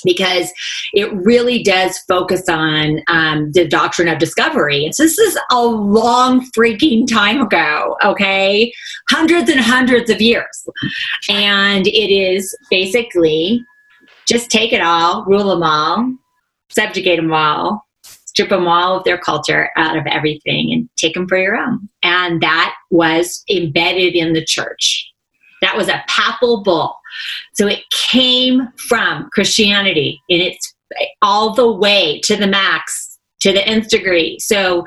because 0.04 0.50
it 0.92 1.12
really 1.12 1.62
does 1.62 1.98
focus 2.08 2.48
on 2.48 3.00
um, 3.08 3.52
the 3.52 3.66
doctrine 3.66 4.08
of 4.08 4.18
discovery. 4.18 4.84
And 4.84 4.94
so 4.94 5.04
this 5.04 5.18
is 5.18 5.38
a 5.50 5.64
long 5.64 6.46
freaking 6.56 7.06
time 7.06 7.40
ago, 7.40 7.96
okay? 8.04 8.72
Hundreds 9.10 9.50
and 9.50 9.60
hundreds 9.60 10.10
of 10.10 10.20
years. 10.20 10.68
And 11.28 11.86
it 11.86 12.12
is 12.12 12.56
basically 12.70 13.64
just 14.26 14.50
take 14.50 14.72
it 14.72 14.82
all, 14.82 15.24
rule 15.24 15.48
them 15.48 15.62
all, 15.62 16.14
subjugate 16.70 17.18
them 17.18 17.32
all, 17.32 17.86
strip 18.32 18.48
them 18.48 18.66
all 18.66 18.96
of 18.96 19.04
their 19.04 19.18
culture 19.18 19.70
out 19.76 19.96
of 19.96 20.06
everything 20.06 20.72
and 20.72 20.88
take 20.96 21.14
them 21.14 21.28
for 21.28 21.38
your 21.38 21.56
own. 21.56 21.88
And 22.02 22.40
that 22.40 22.74
was 22.90 23.44
embedded 23.50 24.14
in 24.14 24.32
the 24.32 24.44
church. 24.44 25.08
That 25.60 25.76
was 25.76 25.88
a 25.88 26.02
papal 26.08 26.62
bull. 26.62 26.96
So 27.54 27.66
it 27.66 27.80
came 27.90 28.68
from 28.76 29.28
Christianity 29.32 30.20
and 30.28 30.40
it's 30.40 30.74
all 31.22 31.54
the 31.54 31.70
way 31.70 32.20
to 32.24 32.36
the 32.36 32.46
max, 32.46 33.18
to 33.40 33.52
the 33.52 33.66
nth 33.66 33.88
degree. 33.88 34.38
So 34.38 34.84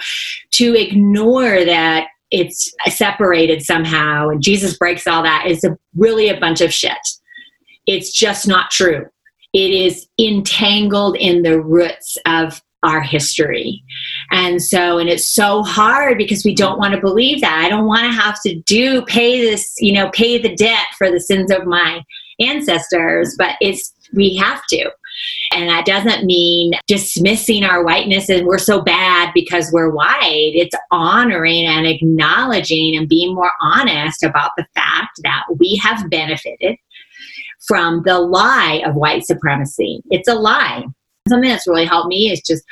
to 0.52 0.76
ignore 0.76 1.66
that 1.66 2.08
it's 2.32 2.74
separated 2.88 3.62
somehow 3.62 4.30
and 4.30 4.42
Jesus 4.42 4.78
breaks 4.78 5.08
all 5.08 5.24
that 5.24 5.46
is 5.48 5.64
a, 5.64 5.78
really 5.96 6.30
a 6.30 6.40
bunch 6.40 6.62
of 6.62 6.74
shit. 6.74 6.98
It's 7.88 8.12
just 8.12 8.48
not 8.48 8.72
true. 8.72 9.06
It 9.54 9.72
is 9.72 10.08
entangled 10.20 11.16
in 11.18 11.44
the 11.44 11.62
roots 11.62 12.18
of 12.26 12.62
our 12.84 13.02
history. 13.02 13.84
And 14.32 14.62
so, 14.62 14.98
and 14.98 15.10
it's 15.10 15.30
so 15.30 15.64
hard 15.64 16.18
because 16.18 16.46
we 16.46 16.54
don't 16.54 16.80
want 16.80 16.94
to 16.94 17.02
believe 17.02 17.42
that. 17.42 17.64
I 17.66 17.70
don't 17.70 17.88
want 17.88 18.04
to 18.04 18.22
have 18.22 18.40
to 18.44 18.56
do, 18.62 19.02
pay 19.04 19.42
this, 19.42 19.74
you 19.80 19.94
know, 19.94 20.10
pay 20.12 20.38
the 20.38 20.56
debt 20.56 20.88
for 20.98 21.10
the 21.10 21.20
sins 21.20 21.52
of 21.52 21.66
my 21.66 22.04
ancestors, 22.40 23.36
but 23.38 23.56
it's, 23.62 23.94
we 24.14 24.36
have 24.36 24.62
to. 24.70 24.92
And 25.52 25.70
that 25.70 25.86
doesn't 25.86 26.26
mean 26.26 26.74
dismissing 26.88 27.64
our 27.64 27.84
whiteness 27.84 28.30
and 28.30 28.46
we're 28.46 28.58
so 28.58 28.82
bad 28.82 29.32
because 29.34 29.72
we're 29.72 29.90
white. 29.90 30.52
It's 30.54 30.76
honoring 30.92 31.66
and 31.66 31.88
acknowledging 31.88 32.96
and 32.96 33.08
being 33.08 33.34
more 33.34 33.52
honest 33.62 34.24
about 34.24 34.52
the 34.58 34.68
fact 34.76 35.20
that 35.24 35.44
we 35.58 35.80
have 35.82 36.10
benefited 36.10 36.76
from 37.68 38.04
the 38.06 38.20
lie 38.20 38.84
of 38.86 38.96
white 38.96 39.26
supremacy. 39.26 40.02
It's 40.12 40.28
a 40.28 40.36
lie 40.36 40.86
something 41.28 41.50
that's 41.50 41.68
really 41.68 41.86
helped 41.86 42.08
me 42.08 42.32
is 42.32 42.42
just 42.42 42.64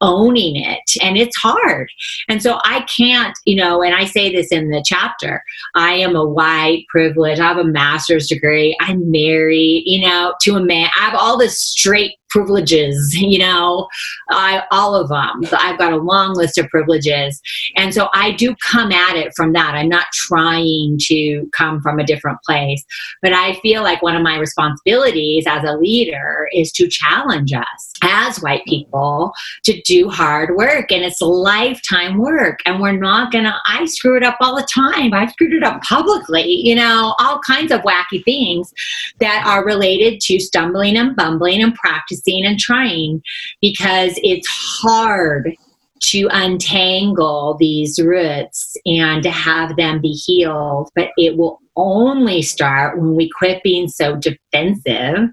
owning 0.00 0.56
it 0.56 0.82
and 1.02 1.16
it's 1.16 1.36
hard. 1.36 1.88
And 2.28 2.42
so 2.42 2.58
i 2.64 2.82
can't 2.82 3.36
you 3.46 3.56
know 3.56 3.82
and 3.82 3.94
i 3.94 4.04
say 4.04 4.30
this 4.30 4.52
in 4.52 4.68
the 4.70 4.84
chapter 4.84 5.42
i 5.74 5.92
am 5.92 6.14
a 6.14 6.24
white 6.24 6.84
privilege. 6.88 7.38
I 7.40 7.48
have 7.48 7.56
a 7.56 7.64
master's 7.64 8.28
degree. 8.28 8.76
I'm 8.80 9.10
married 9.10 9.84
you 9.86 10.06
know 10.06 10.34
to 10.42 10.56
a 10.56 10.60
man. 10.60 10.90
I 10.96 11.00
have 11.00 11.14
all 11.14 11.38
this 11.38 11.58
straight 11.58 12.12
privileges, 12.30 13.14
you 13.20 13.38
know, 13.38 13.88
I, 14.30 14.62
all 14.70 14.94
of 14.94 15.08
them. 15.08 15.42
I've 15.58 15.78
got 15.78 15.92
a 15.92 15.96
long 15.96 16.34
list 16.34 16.58
of 16.58 16.68
privileges. 16.68 17.40
And 17.76 17.92
so 17.92 18.08
I 18.14 18.32
do 18.32 18.54
come 18.56 18.92
at 18.92 19.16
it 19.16 19.32
from 19.36 19.52
that. 19.52 19.74
I'm 19.74 19.88
not 19.88 20.06
trying 20.12 20.98
to 21.02 21.48
come 21.56 21.80
from 21.80 21.98
a 21.98 22.06
different 22.06 22.38
place. 22.46 22.84
But 23.22 23.32
I 23.32 23.54
feel 23.60 23.82
like 23.82 24.02
one 24.02 24.16
of 24.16 24.22
my 24.22 24.38
responsibilities 24.38 25.44
as 25.46 25.64
a 25.64 25.76
leader 25.76 26.48
is 26.52 26.72
to 26.72 26.88
challenge 26.88 27.52
us 27.52 27.92
as 28.02 28.38
white 28.38 28.64
people 28.66 29.32
to 29.64 29.80
do 29.82 30.08
hard 30.08 30.56
work. 30.56 30.90
And 30.90 31.04
it's 31.04 31.20
lifetime 31.20 32.18
work. 32.18 32.60
And 32.66 32.80
we're 32.80 32.92
not 32.92 33.32
going 33.32 33.44
to, 33.44 33.54
I 33.66 33.84
screw 33.86 34.16
it 34.16 34.22
up 34.22 34.36
all 34.40 34.56
the 34.56 34.66
time. 34.72 35.14
I've 35.14 35.30
screwed 35.30 35.54
it 35.54 35.62
up 35.62 35.82
publicly, 35.82 36.44
you 36.44 36.74
know, 36.74 37.14
all 37.18 37.40
kinds 37.46 37.72
of 37.72 37.80
wacky 37.82 38.24
things 38.24 38.72
that 39.20 39.44
are 39.46 39.64
related 39.64 40.20
to 40.20 40.40
stumbling 40.40 40.96
and 40.96 41.14
bumbling 41.16 41.62
and 41.62 41.74
practicing 41.74 42.15
practicing 42.16 42.44
and 42.44 42.58
trying 42.58 43.22
because 43.60 44.18
it's 44.22 44.48
hard 44.48 45.54
to 46.02 46.28
untangle 46.30 47.56
these 47.58 47.98
roots 48.00 48.76
and 48.84 49.22
to 49.22 49.30
have 49.30 49.76
them 49.76 50.00
be 50.00 50.12
healed. 50.12 50.90
But 50.94 51.08
it 51.16 51.36
will 51.36 51.60
only 51.76 52.42
start 52.42 52.98
when 52.98 53.16
we 53.16 53.30
quit 53.30 53.62
being 53.62 53.88
so 53.88 54.16
defensive 54.16 55.30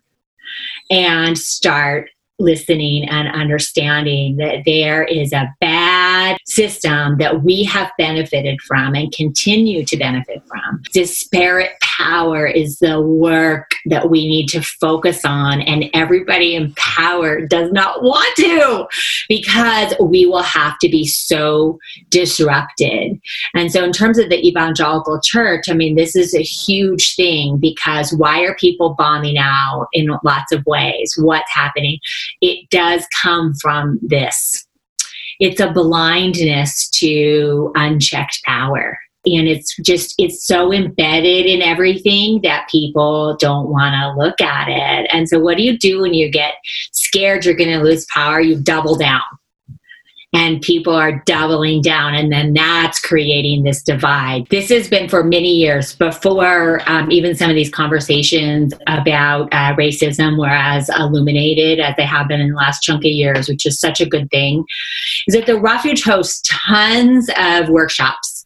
and 0.90 1.38
start 1.38 2.10
listening 2.40 3.08
and 3.10 3.28
understanding 3.30 4.38
that 4.38 4.64
there 4.66 5.04
is 5.04 5.32
a 5.34 5.54
bad 5.62 6.38
system 6.46 7.18
that 7.18 7.44
we 7.44 7.64
have 7.64 7.92
benefited 7.98 8.60
from 8.62 8.96
and 8.96 9.12
continue 9.12 9.86
to 9.86 9.98
benefit 9.98 10.42
from. 10.48 10.82
Disparate 10.92 11.72
power 11.82 12.48
is 12.48 12.80
the 12.80 13.02
work 13.02 13.72
that 13.86 14.10
we 14.10 14.28
need 14.28 14.48
to 14.48 14.62
focus 14.62 15.24
on, 15.26 15.62
and 15.62 15.86
everybody 15.94 16.56
in 16.56 16.74
power 16.76 17.46
does 17.46 17.72
not 17.72 18.02
want 18.02 18.36
to 18.38 18.88
because 19.30 19.94
we 20.00 20.26
will 20.26 20.44
have 20.44 20.78
to 20.80 20.90
be 20.90 21.06
so 21.06 21.78
disrupted. 22.10 23.20
And 23.54 23.72
so, 23.72 23.84
in 23.84 23.92
terms 23.92 24.18
of 24.18 24.30
the 24.30 24.46
evangelical 24.46 25.20
church, 25.22 25.66
I 25.70 25.74
mean, 25.74 25.96
this 25.96 26.16
is 26.16 26.34
a 26.34 26.42
huge 26.42 27.16
thing 27.16 27.58
because 27.58 28.14
why 28.14 28.42
are 28.42 28.56
people 28.56 28.96
bombing 28.98 29.38
out 29.38 29.88
in 29.94 30.10
lots 30.24 30.52
of 30.52 30.66
ways? 30.66 31.14
What's 31.18 31.52
happening? 31.52 32.00
It 32.42 32.70
does 32.70 33.06
come 33.22 33.54
from 33.62 34.00
this. 34.02 34.66
It's 35.40 35.60
a 35.60 35.72
blindness 35.72 36.90
to 36.92 37.72
unchecked 37.76 38.40
power. 38.46 38.98
And 39.26 39.48
it's 39.48 39.76
just, 39.78 40.16
it's 40.18 40.46
so 40.46 40.74
embedded 40.74 41.46
in 41.46 41.62
everything 41.62 42.42
that 42.44 42.68
people 42.70 43.38
don't 43.40 43.70
want 43.70 43.94
to 43.94 44.22
look 44.22 44.42
at 44.42 44.68
it. 44.68 45.10
And 45.14 45.30
so, 45.30 45.40
what 45.40 45.56
do 45.56 45.64
you 45.64 45.78
do 45.78 46.02
when 46.02 46.14
you 46.14 46.30
get 46.30 46.56
scared 46.92 47.46
you're 47.46 47.56
going 47.56 47.70
to 47.70 47.82
lose 47.82 48.06
power? 48.14 48.42
You 48.42 48.60
double 48.62 48.96
down 48.96 49.22
and 50.34 50.62
people 50.62 50.94
are 50.94 51.22
doubling 51.26 51.82
down 51.82 52.16
and 52.16 52.32
then 52.32 52.54
that's 52.54 53.00
creating 53.00 53.64
this 53.64 53.84
divide. 53.84 54.48
This 54.50 54.70
has 54.70 54.90
been 54.90 55.08
for 55.08 55.24
many 55.24 55.54
years 55.54 55.96
before 55.96 56.82
um, 56.90 57.12
even 57.12 57.36
some 57.36 57.50
of 57.50 57.56
these 57.56 57.70
conversations 57.70 58.74
about 58.88 59.54
uh, 59.54 59.76
racism 59.76 60.40
were 60.40 60.48
as 60.48 60.90
illuminated 60.90 61.80
as 61.80 61.96
they 61.98 62.06
have 62.06 62.28
been 62.28 62.42
in 62.42 62.50
the 62.50 62.56
last 62.56 62.82
chunk 62.82 63.02
of 63.02 63.12
years 63.12 63.48
which 63.48 63.66
is 63.66 63.80
such 63.80 64.02
a 64.02 64.06
good 64.06 64.30
thing 64.32 64.64
is 65.28 65.36
that 65.36 65.46
the 65.46 65.60
refuge 65.60 66.04
hosts 66.04 66.50
tons 66.68 67.30
of 67.38 67.70
workshops 67.70 68.44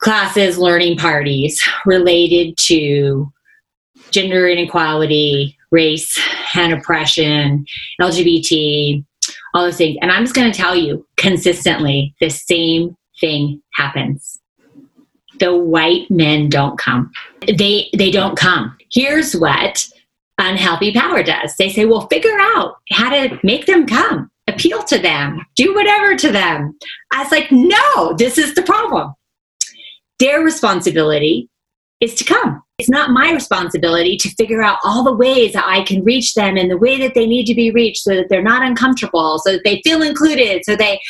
classes 0.00 0.58
learning 0.58 0.96
parties 0.96 1.62
related 1.86 2.56
to 2.56 3.30
gender 4.10 4.48
inequality 4.48 5.56
race 5.70 6.18
and 6.54 6.72
oppression 6.72 7.64
lgbt 8.00 9.04
all 9.58 9.64
those 9.64 9.76
things. 9.76 9.98
And 10.00 10.10
I'm 10.10 10.24
just 10.24 10.34
going 10.34 10.50
to 10.50 10.56
tell 10.56 10.74
you 10.74 11.06
consistently 11.16 12.14
the 12.20 12.30
same 12.30 12.96
thing 13.20 13.60
happens. 13.74 14.38
The 15.40 15.56
white 15.56 16.10
men 16.10 16.48
don't 16.48 16.78
come. 16.78 17.12
They 17.46 17.90
they 17.96 18.10
don't 18.10 18.36
come. 18.36 18.76
Here's 18.92 19.36
what 19.36 19.88
unhealthy 20.38 20.92
power 20.92 21.22
does. 21.22 21.54
They 21.56 21.70
say, 21.70 21.84
"Well, 21.84 22.08
figure 22.08 22.36
out 22.40 22.76
how 22.90 23.10
to 23.10 23.38
make 23.44 23.66
them 23.66 23.86
come. 23.86 24.30
Appeal 24.48 24.82
to 24.84 24.98
them. 24.98 25.44
Do 25.54 25.74
whatever 25.74 26.16
to 26.16 26.32
them." 26.32 26.76
I 27.12 27.22
was 27.22 27.30
like, 27.30 27.52
"No, 27.52 28.14
this 28.16 28.36
is 28.36 28.54
the 28.54 28.62
problem. 28.62 29.14
Their 30.18 30.40
responsibility 30.40 31.48
is 32.00 32.14
to 32.14 32.24
come. 32.24 32.62
It's 32.78 32.88
not 32.88 33.10
my 33.10 33.32
responsibility 33.32 34.16
to 34.18 34.30
figure 34.30 34.62
out 34.62 34.78
all 34.84 35.02
the 35.02 35.12
ways 35.12 35.52
that 35.52 35.66
I 35.66 35.82
can 35.82 36.04
reach 36.04 36.34
them 36.34 36.56
in 36.56 36.68
the 36.68 36.78
way 36.78 36.96
that 36.98 37.14
they 37.14 37.26
need 37.26 37.46
to 37.46 37.54
be 37.54 37.72
reached 37.72 38.02
so 38.02 38.14
that 38.14 38.28
they're 38.28 38.42
not 38.42 38.62
uncomfortable, 38.62 39.38
so 39.38 39.52
that 39.52 39.64
they 39.64 39.80
feel 39.82 40.02
included, 40.02 40.64
so 40.64 40.76
they 40.76 41.00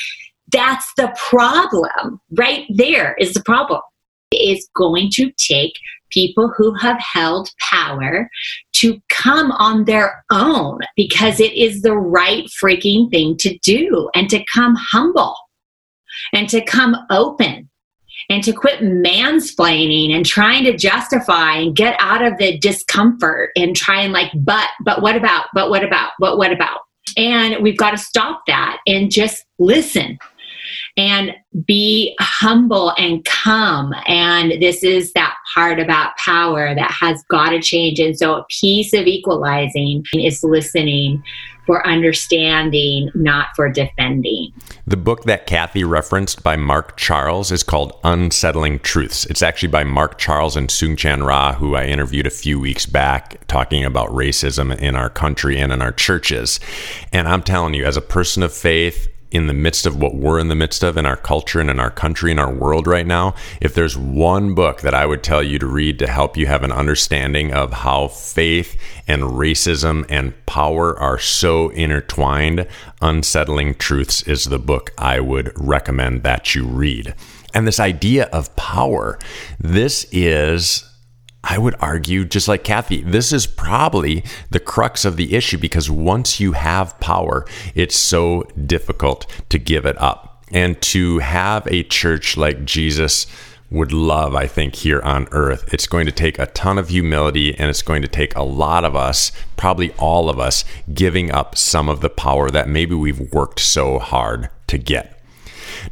that's 0.50 0.90
the 0.96 1.14
problem. 1.28 2.20
Right 2.32 2.64
there 2.70 3.14
is 3.18 3.34
the 3.34 3.42
problem. 3.42 3.82
It's 4.30 4.68
going 4.74 5.10
to 5.14 5.30
take 5.32 5.74
people 6.10 6.52
who 6.56 6.74
have 6.74 6.98
held 7.00 7.50
power 7.70 8.30
to 8.76 9.00
come 9.10 9.52
on 9.52 9.84
their 9.84 10.24
own 10.30 10.78
because 10.96 11.38
it 11.38 11.52
is 11.52 11.82
the 11.82 11.96
right 11.96 12.48
freaking 12.62 13.10
thing 13.10 13.36
to 13.38 13.58
do 13.58 14.08
and 14.14 14.30
to 14.30 14.42
come 14.52 14.74
humble 14.90 15.36
and 16.32 16.48
to 16.48 16.64
come 16.64 16.96
open 17.10 17.67
and 18.28 18.44
to 18.44 18.52
quit 18.52 18.80
mansplaining 18.80 20.14
and 20.14 20.26
trying 20.26 20.64
to 20.64 20.76
justify 20.76 21.56
and 21.56 21.74
get 21.74 21.96
out 21.98 22.22
of 22.22 22.36
the 22.38 22.58
discomfort 22.58 23.50
and 23.56 23.74
try 23.74 24.02
and 24.02 24.12
like, 24.12 24.30
but, 24.34 24.68
but 24.84 25.00
what 25.00 25.16
about, 25.16 25.46
but 25.54 25.70
what 25.70 25.82
about, 25.82 26.10
but 26.18 26.36
what 26.36 26.52
about? 26.52 26.80
And 27.16 27.62
we've 27.62 27.78
got 27.78 27.92
to 27.92 27.98
stop 27.98 28.42
that 28.46 28.78
and 28.86 29.10
just 29.10 29.44
listen 29.58 30.18
and 30.96 31.32
be 31.64 32.14
humble 32.20 32.92
and 32.98 33.24
come. 33.24 33.94
And 34.06 34.60
this 34.60 34.82
is 34.82 35.12
that 35.12 35.36
part 35.54 35.80
about 35.80 36.16
power 36.16 36.74
that 36.74 36.90
has 36.90 37.22
got 37.30 37.50
to 37.50 37.60
change. 37.60 37.98
And 37.98 38.18
so, 38.18 38.34
a 38.34 38.44
piece 38.50 38.92
of 38.92 39.06
equalizing 39.06 40.04
is 40.12 40.42
listening 40.42 41.22
for 41.68 41.86
understanding, 41.86 43.10
not 43.14 43.48
for 43.54 43.68
defending. 43.68 44.50
The 44.86 44.96
book 44.96 45.24
that 45.24 45.46
Kathy 45.46 45.84
referenced 45.84 46.42
by 46.42 46.56
Mark 46.56 46.96
Charles 46.96 47.52
is 47.52 47.62
called 47.62 47.92
Unsettling 48.04 48.78
Truths. 48.78 49.26
It's 49.26 49.42
actually 49.42 49.68
by 49.68 49.84
Mark 49.84 50.16
Charles 50.16 50.56
and 50.56 50.70
Soong-Chan 50.70 51.22
Rah, 51.22 51.52
who 51.52 51.74
I 51.74 51.84
interviewed 51.84 52.26
a 52.26 52.30
few 52.30 52.58
weeks 52.58 52.86
back 52.86 53.46
talking 53.48 53.84
about 53.84 54.08
racism 54.08 54.74
in 54.78 54.96
our 54.96 55.10
country 55.10 55.58
and 55.58 55.70
in 55.70 55.82
our 55.82 55.92
churches. 55.92 56.58
And 57.12 57.28
I'm 57.28 57.42
telling 57.42 57.74
you, 57.74 57.84
as 57.84 57.98
a 57.98 58.00
person 58.00 58.42
of 58.42 58.54
faith, 58.54 59.06
in 59.30 59.46
the 59.46 59.54
midst 59.54 59.86
of 59.86 60.00
what 60.00 60.14
we're 60.14 60.38
in 60.38 60.48
the 60.48 60.54
midst 60.54 60.82
of 60.82 60.96
in 60.96 61.06
our 61.06 61.16
culture 61.16 61.60
and 61.60 61.70
in 61.70 61.78
our 61.78 61.90
country 61.90 62.30
and 62.30 62.40
our 62.40 62.52
world 62.52 62.86
right 62.86 63.06
now, 63.06 63.34
if 63.60 63.74
there's 63.74 63.96
one 63.96 64.54
book 64.54 64.80
that 64.80 64.94
I 64.94 65.06
would 65.06 65.22
tell 65.22 65.42
you 65.42 65.58
to 65.58 65.66
read 65.66 65.98
to 65.98 66.06
help 66.06 66.36
you 66.36 66.46
have 66.46 66.62
an 66.62 66.72
understanding 66.72 67.52
of 67.52 67.72
how 67.72 68.08
faith 68.08 68.80
and 69.06 69.22
racism 69.22 70.06
and 70.08 70.34
power 70.46 70.98
are 70.98 71.18
so 71.18 71.68
intertwined, 71.70 72.66
Unsettling 73.02 73.74
Truths 73.74 74.22
is 74.22 74.44
the 74.44 74.58
book 74.58 74.92
I 74.96 75.20
would 75.20 75.52
recommend 75.56 76.22
that 76.22 76.54
you 76.54 76.66
read. 76.66 77.14
And 77.54 77.66
this 77.66 77.80
idea 77.80 78.24
of 78.26 78.54
power, 78.56 79.18
this 79.58 80.06
is 80.12 80.84
I 81.44 81.56
would 81.56 81.76
argue, 81.80 82.24
just 82.24 82.48
like 82.48 82.64
Kathy, 82.64 83.02
this 83.02 83.32
is 83.32 83.46
probably 83.46 84.24
the 84.50 84.60
crux 84.60 85.04
of 85.04 85.16
the 85.16 85.34
issue 85.34 85.58
because 85.58 85.90
once 85.90 86.40
you 86.40 86.52
have 86.52 86.98
power, 87.00 87.46
it's 87.74 87.96
so 87.96 88.42
difficult 88.66 89.26
to 89.48 89.58
give 89.58 89.86
it 89.86 90.00
up. 90.00 90.44
And 90.50 90.80
to 90.82 91.18
have 91.18 91.66
a 91.66 91.84
church 91.84 92.36
like 92.36 92.64
Jesus 92.64 93.26
would 93.70 93.92
love, 93.92 94.34
I 94.34 94.46
think, 94.46 94.76
here 94.76 95.00
on 95.02 95.28
earth, 95.30 95.72
it's 95.72 95.86
going 95.86 96.06
to 96.06 96.12
take 96.12 96.38
a 96.38 96.46
ton 96.46 96.78
of 96.78 96.88
humility 96.88 97.54
and 97.54 97.68
it's 97.68 97.82
going 97.82 98.02
to 98.02 98.08
take 98.08 98.34
a 98.34 98.42
lot 98.42 98.84
of 98.84 98.96
us, 98.96 99.30
probably 99.56 99.92
all 99.92 100.30
of 100.30 100.38
us, 100.38 100.64
giving 100.92 101.30
up 101.30 101.56
some 101.56 101.88
of 101.88 102.00
the 102.00 102.08
power 102.08 102.50
that 102.50 102.68
maybe 102.68 102.94
we've 102.94 103.32
worked 103.32 103.60
so 103.60 103.98
hard 103.98 104.48
to 104.68 104.78
get. 104.78 105.22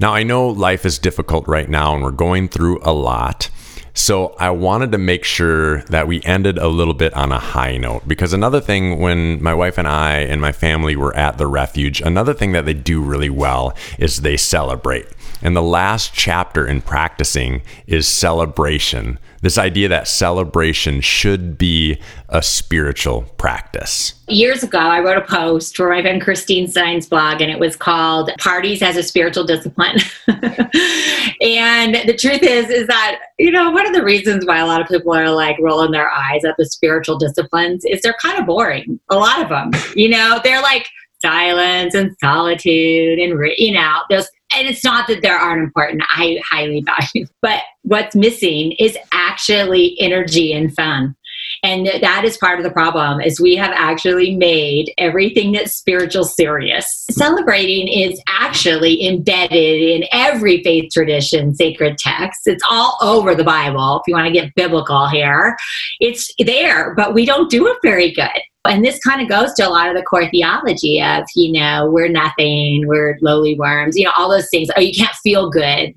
Now, 0.00 0.14
I 0.14 0.22
know 0.22 0.48
life 0.48 0.86
is 0.86 0.98
difficult 0.98 1.46
right 1.46 1.68
now 1.68 1.94
and 1.94 2.02
we're 2.02 2.10
going 2.10 2.48
through 2.48 2.80
a 2.82 2.92
lot. 2.92 3.50
So 3.96 4.34
I 4.38 4.50
wanted 4.50 4.92
to 4.92 4.98
make 4.98 5.24
sure 5.24 5.80
that 5.84 6.06
we 6.06 6.20
ended 6.22 6.58
a 6.58 6.68
little 6.68 6.92
bit 6.92 7.14
on 7.14 7.32
a 7.32 7.38
high 7.38 7.78
note 7.78 8.06
because 8.06 8.34
another 8.34 8.60
thing 8.60 9.00
when 9.00 9.42
my 9.42 9.54
wife 9.54 9.78
and 9.78 9.88
I 9.88 10.18
and 10.18 10.38
my 10.38 10.52
family 10.52 10.96
were 10.96 11.16
at 11.16 11.38
the 11.38 11.46
refuge, 11.46 12.02
another 12.02 12.34
thing 12.34 12.52
that 12.52 12.66
they 12.66 12.74
do 12.74 13.00
really 13.00 13.30
well 13.30 13.74
is 13.98 14.20
they 14.20 14.36
celebrate. 14.36 15.06
And 15.40 15.56
the 15.56 15.62
last 15.62 16.12
chapter 16.12 16.66
in 16.66 16.82
practicing 16.82 17.62
is 17.86 18.06
celebration. 18.06 19.18
This 19.46 19.58
idea 19.58 19.86
that 19.90 20.08
celebration 20.08 21.00
should 21.00 21.56
be 21.56 22.00
a 22.28 22.42
spiritual 22.42 23.22
practice. 23.38 24.14
Years 24.26 24.64
ago, 24.64 24.80
I 24.80 24.98
wrote 24.98 25.18
a 25.18 25.24
post 25.24 25.76
for 25.76 25.88
my 25.88 26.02
friend 26.02 26.20
Christine 26.20 26.66
Stein's 26.66 27.08
blog, 27.08 27.40
and 27.40 27.48
it 27.48 27.60
was 27.60 27.76
called 27.76 28.32
Parties 28.40 28.82
as 28.82 28.96
a 28.96 29.04
Spiritual 29.04 29.44
Discipline. 29.44 29.98
and 30.26 31.94
the 31.94 32.16
truth 32.18 32.42
is, 32.42 32.70
is 32.70 32.88
that, 32.88 33.20
you 33.38 33.52
know, 33.52 33.70
one 33.70 33.86
of 33.86 33.94
the 33.94 34.02
reasons 34.02 34.44
why 34.44 34.58
a 34.58 34.66
lot 34.66 34.80
of 34.80 34.88
people 34.88 35.14
are 35.14 35.30
like 35.30 35.56
rolling 35.60 35.92
their 35.92 36.10
eyes 36.10 36.44
at 36.44 36.56
the 36.58 36.66
spiritual 36.66 37.16
disciplines 37.16 37.84
is 37.84 38.00
they're 38.02 38.16
kind 38.20 38.40
of 38.40 38.46
boring. 38.46 38.98
A 39.10 39.14
lot 39.14 39.40
of 39.40 39.48
them, 39.48 39.70
you 39.94 40.08
know, 40.08 40.40
they're 40.42 40.60
like, 40.60 40.88
silence 41.22 41.94
and 41.94 42.14
solitude 42.20 43.18
and 43.18 43.40
you 43.56 43.72
know 43.72 44.00
those 44.10 44.28
and 44.54 44.68
it's 44.68 44.84
not 44.84 45.06
that 45.06 45.22
there 45.22 45.36
aren't 45.36 45.62
important 45.62 46.02
i 46.10 46.38
highly 46.50 46.82
value 46.82 47.26
but 47.42 47.62
what's 47.86 48.16
missing 48.16 48.72
is 48.72 48.98
actually 49.12 49.96
energy 50.00 50.52
and 50.52 50.74
fun. 50.74 51.14
And 51.62 51.86
that 51.86 52.24
is 52.24 52.36
part 52.36 52.58
of 52.58 52.64
the 52.64 52.70
problem 52.70 53.20
is 53.20 53.40
we 53.40 53.56
have 53.56 53.72
actually 53.72 54.34
made 54.36 54.92
everything 54.98 55.52
that's 55.52 55.72
spiritual 55.72 56.24
serious. 56.24 57.06
Celebrating 57.10 57.88
is 57.88 58.20
actually 58.28 59.06
embedded 59.06 59.80
in 59.80 60.04
every 60.12 60.62
faith 60.62 60.90
tradition 60.92 61.54
sacred 61.54 61.96
text. 61.98 62.42
It's 62.46 62.62
all 62.68 62.98
over 63.00 63.34
the 63.34 63.44
bible 63.44 64.00
if 64.00 64.02
you 64.08 64.14
want 64.14 64.26
to 64.26 64.32
get 64.32 64.54
biblical 64.54 65.06
here. 65.08 65.56
It's 66.00 66.32
there 66.38 66.94
but 66.94 67.14
we 67.14 67.24
don't 67.24 67.50
do 67.50 67.66
it 67.68 67.78
very 67.82 68.12
good 68.12 68.40
and 68.66 68.84
this 68.84 68.98
kind 69.00 69.20
of 69.20 69.28
goes 69.28 69.52
to 69.54 69.66
a 69.66 69.70
lot 69.70 69.88
of 69.88 69.96
the 69.96 70.02
core 70.02 70.28
theology 70.30 71.02
of, 71.02 71.24
you 71.34 71.52
know, 71.52 71.90
we're 71.90 72.08
nothing, 72.08 72.86
we're 72.86 73.18
lowly 73.20 73.56
worms, 73.56 73.96
you 73.96 74.04
know, 74.04 74.12
all 74.16 74.28
those 74.30 74.48
things. 74.50 74.68
Oh, 74.76 74.80
you 74.80 74.92
can't 74.92 75.14
feel 75.16 75.50
good, 75.50 75.94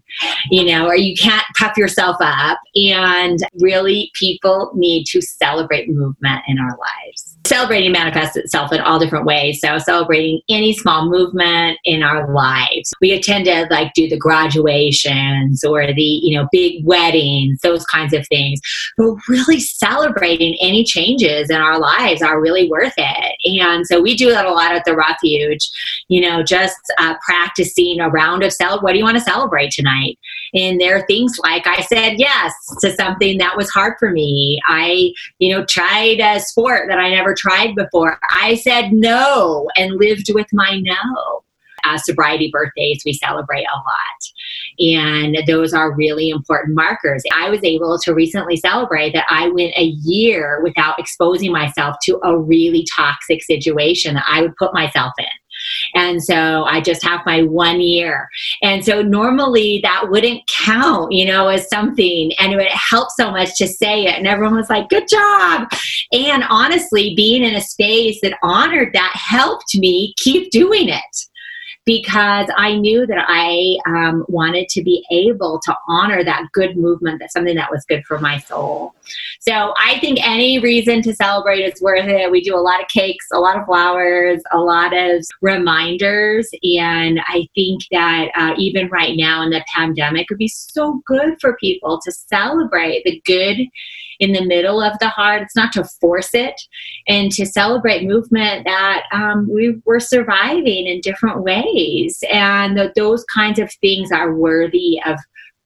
you 0.49 0.65
know, 0.65 0.87
or 0.87 0.95
you 0.95 1.15
can't 1.15 1.45
puff 1.57 1.77
yourself 1.77 2.17
up. 2.19 2.59
And 2.75 3.39
really, 3.59 4.11
people 4.13 4.71
need 4.75 5.05
to 5.05 5.21
celebrate 5.21 5.89
movement 5.89 6.41
in 6.47 6.59
our 6.59 6.77
lives. 6.77 7.37
Celebrating 7.45 7.91
manifests 7.91 8.35
itself 8.35 8.71
in 8.71 8.79
all 8.79 8.99
different 8.99 9.25
ways. 9.25 9.59
So, 9.59 9.77
celebrating 9.79 10.41
any 10.49 10.73
small 10.73 11.09
movement 11.09 11.79
in 11.85 12.03
our 12.03 12.31
lives. 12.33 12.93
We 13.01 13.19
tend 13.21 13.45
to 13.45 13.67
like 13.71 13.93
do 13.93 14.07
the 14.07 14.17
graduations 14.17 15.63
or 15.63 15.87
the, 15.87 16.01
you 16.01 16.37
know, 16.37 16.47
big 16.51 16.85
weddings, 16.85 17.59
those 17.61 17.85
kinds 17.85 18.13
of 18.13 18.27
things. 18.27 18.59
But 18.97 19.15
really 19.27 19.59
celebrating 19.59 20.57
any 20.61 20.83
changes 20.83 21.49
in 21.49 21.57
our 21.57 21.79
lives 21.79 22.21
are 22.21 22.41
really 22.41 22.69
worth 22.69 22.93
it. 22.97 23.61
And 23.61 23.85
so 23.87 24.01
we 24.01 24.15
do 24.15 24.29
that 24.31 24.45
a 24.45 24.51
lot 24.51 24.73
at 24.73 24.85
the 24.85 24.95
refuge, 24.95 25.69
you 26.07 26.21
know, 26.21 26.43
just 26.43 26.77
uh, 26.99 27.15
practicing 27.25 27.99
a 27.99 28.09
round 28.09 28.43
of 28.43 28.53
celebrate. 28.53 28.83
What 28.83 28.91
do 28.93 28.97
you 28.99 29.03
want 29.03 29.17
to 29.17 29.23
celebrate 29.23 29.71
tonight? 29.71 29.98
And 30.53 30.79
there 30.79 30.97
are 30.97 31.05
things 31.05 31.37
like 31.43 31.67
I 31.67 31.81
said 31.81 32.13
yes 32.17 32.53
to 32.81 32.95
something 32.95 33.37
that 33.37 33.57
was 33.57 33.69
hard 33.69 33.93
for 33.99 34.11
me. 34.11 34.59
I, 34.67 35.11
you 35.39 35.55
know, 35.55 35.65
tried 35.65 36.19
a 36.19 36.39
sport 36.39 36.87
that 36.89 36.99
I 36.99 37.09
never 37.09 37.33
tried 37.33 37.75
before. 37.75 38.19
I 38.31 38.55
said 38.55 38.91
no 38.91 39.67
and 39.75 39.95
lived 39.95 40.33
with 40.33 40.47
my 40.53 40.79
no 40.81 41.43
uh, 41.83 41.97
sobriety 41.97 42.49
birthdays 42.51 43.03
we 43.05 43.13
celebrate 43.13 43.65
a 43.65 43.75
lot. 43.75 44.19
And 44.79 45.37
those 45.47 45.73
are 45.73 45.95
really 45.95 46.29
important 46.29 46.75
markers. 46.75 47.23
I 47.33 47.49
was 47.49 47.63
able 47.63 47.97
to 47.99 48.13
recently 48.13 48.57
celebrate 48.57 49.13
that 49.13 49.25
I 49.29 49.49
went 49.49 49.73
a 49.77 49.83
year 49.83 50.61
without 50.63 50.99
exposing 50.99 51.51
myself 51.51 51.95
to 52.03 52.19
a 52.23 52.37
really 52.37 52.85
toxic 52.95 53.43
situation 53.43 54.15
that 54.15 54.25
I 54.27 54.41
would 54.41 54.55
put 54.55 54.73
myself 54.73 55.13
in. 55.17 55.25
And 55.95 56.23
so 56.23 56.63
I 56.63 56.81
just 56.81 57.03
have 57.03 57.21
my 57.25 57.43
one 57.43 57.81
year. 57.81 58.27
And 58.61 58.83
so 58.83 59.01
normally 59.01 59.79
that 59.83 60.09
wouldn't 60.09 60.41
count, 60.47 61.11
you 61.11 61.25
know, 61.25 61.47
as 61.47 61.67
something. 61.69 62.31
And 62.39 62.53
it 62.53 62.55
would 62.55 62.67
help 62.67 63.09
so 63.11 63.31
much 63.31 63.57
to 63.57 63.67
say 63.67 64.05
it. 64.05 64.17
And 64.17 64.27
everyone 64.27 64.55
was 64.55 64.69
like, 64.69 64.89
good 64.89 65.07
job. 65.07 65.69
And 66.11 66.43
honestly, 66.49 67.13
being 67.15 67.43
in 67.43 67.55
a 67.55 67.61
space 67.61 68.19
that 68.21 68.37
honored 68.43 68.93
that 68.93 69.11
helped 69.15 69.75
me 69.75 70.13
keep 70.17 70.51
doing 70.51 70.89
it 70.89 71.28
because 71.89 72.47
I 72.55 72.75
knew 72.75 73.07
that 73.07 73.25
I 73.27 73.79
um, 73.87 74.23
wanted 74.27 74.69
to 74.69 74.83
be 74.83 75.03
able 75.09 75.59
to 75.63 75.75
honor 75.87 76.23
that 76.23 76.43
good 76.53 76.77
movement, 76.77 77.19
that 77.19 77.31
something 77.31 77.55
that 77.55 77.71
was 77.71 77.83
good 77.89 78.05
for 78.05 78.19
my 78.19 78.37
soul. 78.37 78.93
So 79.39 79.73
I 79.75 79.97
think 79.99 80.19
any 80.21 80.59
reason 80.59 81.01
to 81.01 81.15
celebrate 81.15 81.61
is 81.61 81.81
worth 81.81 82.05
it. 82.05 82.29
We 82.29 82.41
do 82.41 82.55
a 82.55 82.61
lot 82.61 82.79
of 82.79 82.87
cakes, 82.89 83.25
a 83.33 83.39
lot 83.39 83.57
of 83.57 83.65
flowers, 83.65 84.43
a 84.51 84.59
lot 84.59 84.95
of 84.95 85.25
reminders. 85.41 86.47
And 86.61 87.21
I 87.25 87.47
think 87.55 87.81
that 87.91 88.27
uh, 88.35 88.53
even 88.59 88.87
right 88.89 89.17
now 89.17 89.41
in 89.41 89.49
the 89.49 89.65
pandemic, 89.75 90.27
it 90.29 90.33
would 90.33 90.37
be 90.37 90.47
so 90.47 91.01
good 91.07 91.41
for 91.41 91.57
people 91.57 91.99
to 92.05 92.11
celebrate 92.11 93.03
the 93.03 93.19
good 93.25 93.65
in 94.19 94.33
the 94.33 94.45
middle 94.45 94.81
of 94.81 94.97
the 94.99 95.09
heart. 95.09 95.41
It's 95.41 95.55
not 95.55 95.73
to 95.73 95.83
force 95.83 96.33
it 96.33 96.61
and 97.07 97.31
to 97.31 97.45
celebrate 97.45 98.03
movement 98.03 98.65
that 98.65 99.03
um, 99.11 99.49
we 99.51 99.81
were 99.85 99.99
surviving 99.99 100.87
in 100.87 101.01
different 101.01 101.43
ways. 101.43 102.23
And 102.31 102.77
th- 102.77 102.93
those 102.95 103.23
kinds 103.25 103.59
of 103.59 103.71
things 103.81 104.11
are 104.11 104.35
worthy 104.35 104.99
of 105.05 105.17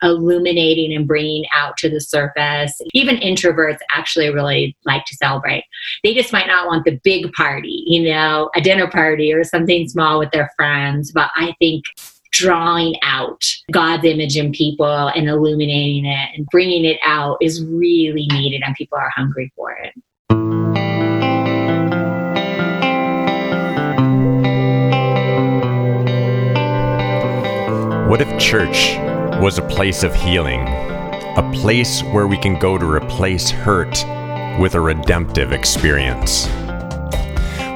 illuminating 0.03 0.93
and 0.93 1.07
bringing 1.07 1.45
out 1.55 1.77
to 1.77 1.89
the 1.89 2.01
surface. 2.01 2.79
Even 2.93 3.15
introverts 3.17 3.79
actually 3.95 4.29
really 4.29 4.75
like 4.85 5.05
to 5.05 5.15
celebrate. 5.15 5.63
They 6.03 6.13
just 6.13 6.33
might 6.33 6.47
not 6.47 6.67
want 6.67 6.85
the 6.85 6.99
big 7.03 7.31
party, 7.33 7.83
you 7.87 8.03
know, 8.03 8.49
a 8.55 8.61
dinner 8.61 8.89
party 8.89 9.33
or 9.33 9.43
something 9.43 9.87
small 9.87 10.19
with 10.19 10.31
their 10.31 10.51
friends. 10.57 11.11
But 11.11 11.31
I 11.35 11.55
think 11.59 11.85
drawing 12.33 12.95
out 13.03 13.43
God's 13.71 14.03
image 14.03 14.35
in 14.35 14.51
people 14.51 14.85
and 14.85 15.29
illuminating 15.29 16.05
it 16.05 16.29
and 16.35 16.45
bringing 16.47 16.83
it 16.83 16.97
out 17.03 17.37
is 17.41 17.63
really 17.63 18.27
needed, 18.31 18.63
and 18.65 18.75
people 18.75 18.97
are 18.97 19.11
hungry 19.15 19.53
for 19.55 19.71
it. 19.71 19.93
What 28.09 28.21
if 28.21 28.39
church 28.39 28.97
was 29.41 29.57
a 29.57 29.67
place 29.67 30.03
of 30.03 30.13
healing? 30.13 30.61
A 31.35 31.51
place 31.53 32.01
where 32.01 32.27
we 32.27 32.37
can 32.37 32.59
go 32.59 32.77
to 32.77 32.85
replace 32.85 33.49
hurt 33.49 34.05
with 34.59 34.75
a 34.75 34.79
redemptive 34.79 35.51
experience? 35.51 36.47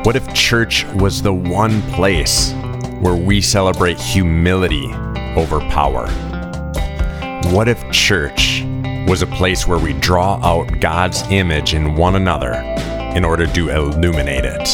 What 0.03 0.15
if 0.15 0.31
church 0.33 0.85
was 0.95 1.21
the 1.21 1.33
one 1.33 1.81
place 1.93 2.53
where 2.99 3.15
we 3.15 3.41
celebrate 3.41 3.99
humility 3.99 4.91
over 5.35 5.59
power? 5.69 6.07
What 7.51 7.67
if 7.67 7.89
church 7.91 8.63
was 9.07 9.21
a 9.21 9.27
place 9.27 9.67
where 9.67 9.79
we 9.79 9.93
draw 9.93 10.35
out 10.43 10.79
God's 10.79 11.21
image 11.31 11.73
in 11.73 11.95
one 11.95 12.15
another 12.15 12.53
in 13.15 13.23
order 13.23 13.47
to 13.47 13.69
illuminate 13.69 14.43
it? 14.45 14.67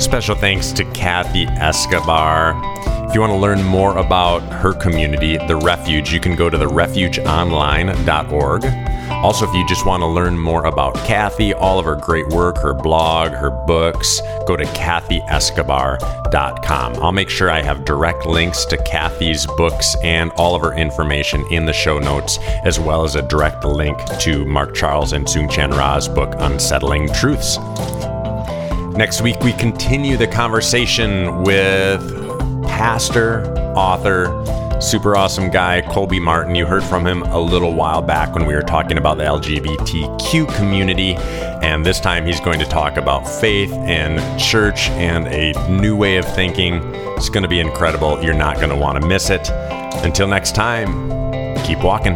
Special 0.00 0.34
thanks 0.34 0.72
to 0.72 0.84
Kathy 0.92 1.44
Escobar. 1.44 2.54
If 3.08 3.14
you 3.14 3.22
want 3.22 3.32
to 3.32 3.38
learn 3.38 3.64
more 3.64 3.96
about 3.96 4.42
her 4.60 4.74
community, 4.74 5.38
The 5.38 5.56
Refuge, 5.56 6.12
you 6.12 6.20
can 6.20 6.36
go 6.36 6.50
to 6.50 6.58
therefugeonline.org. 6.58 8.64
Also, 9.24 9.48
if 9.48 9.54
you 9.54 9.66
just 9.66 9.86
want 9.86 10.02
to 10.02 10.06
learn 10.06 10.38
more 10.38 10.66
about 10.66 10.94
Kathy, 11.06 11.54
all 11.54 11.78
of 11.78 11.86
her 11.86 11.96
great 11.96 12.28
work, 12.28 12.58
her 12.58 12.74
blog, 12.74 13.30
her 13.30 13.48
books, 13.48 14.20
go 14.46 14.56
to 14.56 14.64
kathyescobar.com. 14.64 16.96
I'll 16.96 17.12
make 17.12 17.30
sure 17.30 17.50
I 17.50 17.62
have 17.62 17.86
direct 17.86 18.26
links 18.26 18.66
to 18.66 18.76
Kathy's 18.76 19.46
books 19.56 19.96
and 20.02 20.30
all 20.32 20.54
of 20.54 20.60
her 20.60 20.74
information 20.74 21.42
in 21.50 21.64
the 21.64 21.72
show 21.72 21.98
notes, 21.98 22.38
as 22.64 22.78
well 22.78 23.04
as 23.04 23.16
a 23.16 23.22
direct 23.22 23.64
link 23.64 23.98
to 24.20 24.44
Mark 24.44 24.74
Charles 24.74 25.14
and 25.14 25.26
Soong-Chan 25.26 25.70
Rah's 25.70 26.08
book, 26.08 26.34
Unsettling 26.40 27.10
Truths. 27.14 27.56
Next 28.98 29.22
week, 29.22 29.40
we 29.40 29.54
continue 29.54 30.18
the 30.18 30.26
conversation 30.26 31.42
with 31.42 32.17
pastor, 32.68 33.44
author, 33.74 34.80
super 34.80 35.16
awesome 35.16 35.50
guy, 35.50 35.82
Colby 35.82 36.20
Martin. 36.20 36.54
You 36.54 36.66
heard 36.66 36.84
from 36.84 37.06
him 37.06 37.22
a 37.22 37.38
little 37.38 37.74
while 37.74 38.00
back 38.00 38.34
when 38.34 38.46
we 38.46 38.54
were 38.54 38.62
talking 38.62 38.96
about 38.96 39.18
the 39.18 39.24
LGBTQ 39.24 40.54
community. 40.56 41.14
And 41.62 41.84
this 41.84 41.98
time 41.98 42.24
he's 42.24 42.40
going 42.40 42.60
to 42.60 42.66
talk 42.66 42.96
about 42.96 43.26
faith 43.26 43.72
and 43.72 44.40
church 44.40 44.88
and 44.90 45.26
a 45.28 45.52
new 45.68 45.96
way 45.96 46.16
of 46.16 46.24
thinking. 46.34 46.80
It's 47.16 47.28
going 47.28 47.42
to 47.42 47.48
be 47.48 47.60
incredible. 47.60 48.22
You're 48.22 48.34
not 48.34 48.56
going 48.56 48.70
to 48.70 48.76
want 48.76 49.00
to 49.02 49.08
miss 49.08 49.30
it. 49.30 49.50
Until 50.04 50.28
next 50.28 50.54
time, 50.54 51.10
keep 51.64 51.82
walking. 51.82 52.14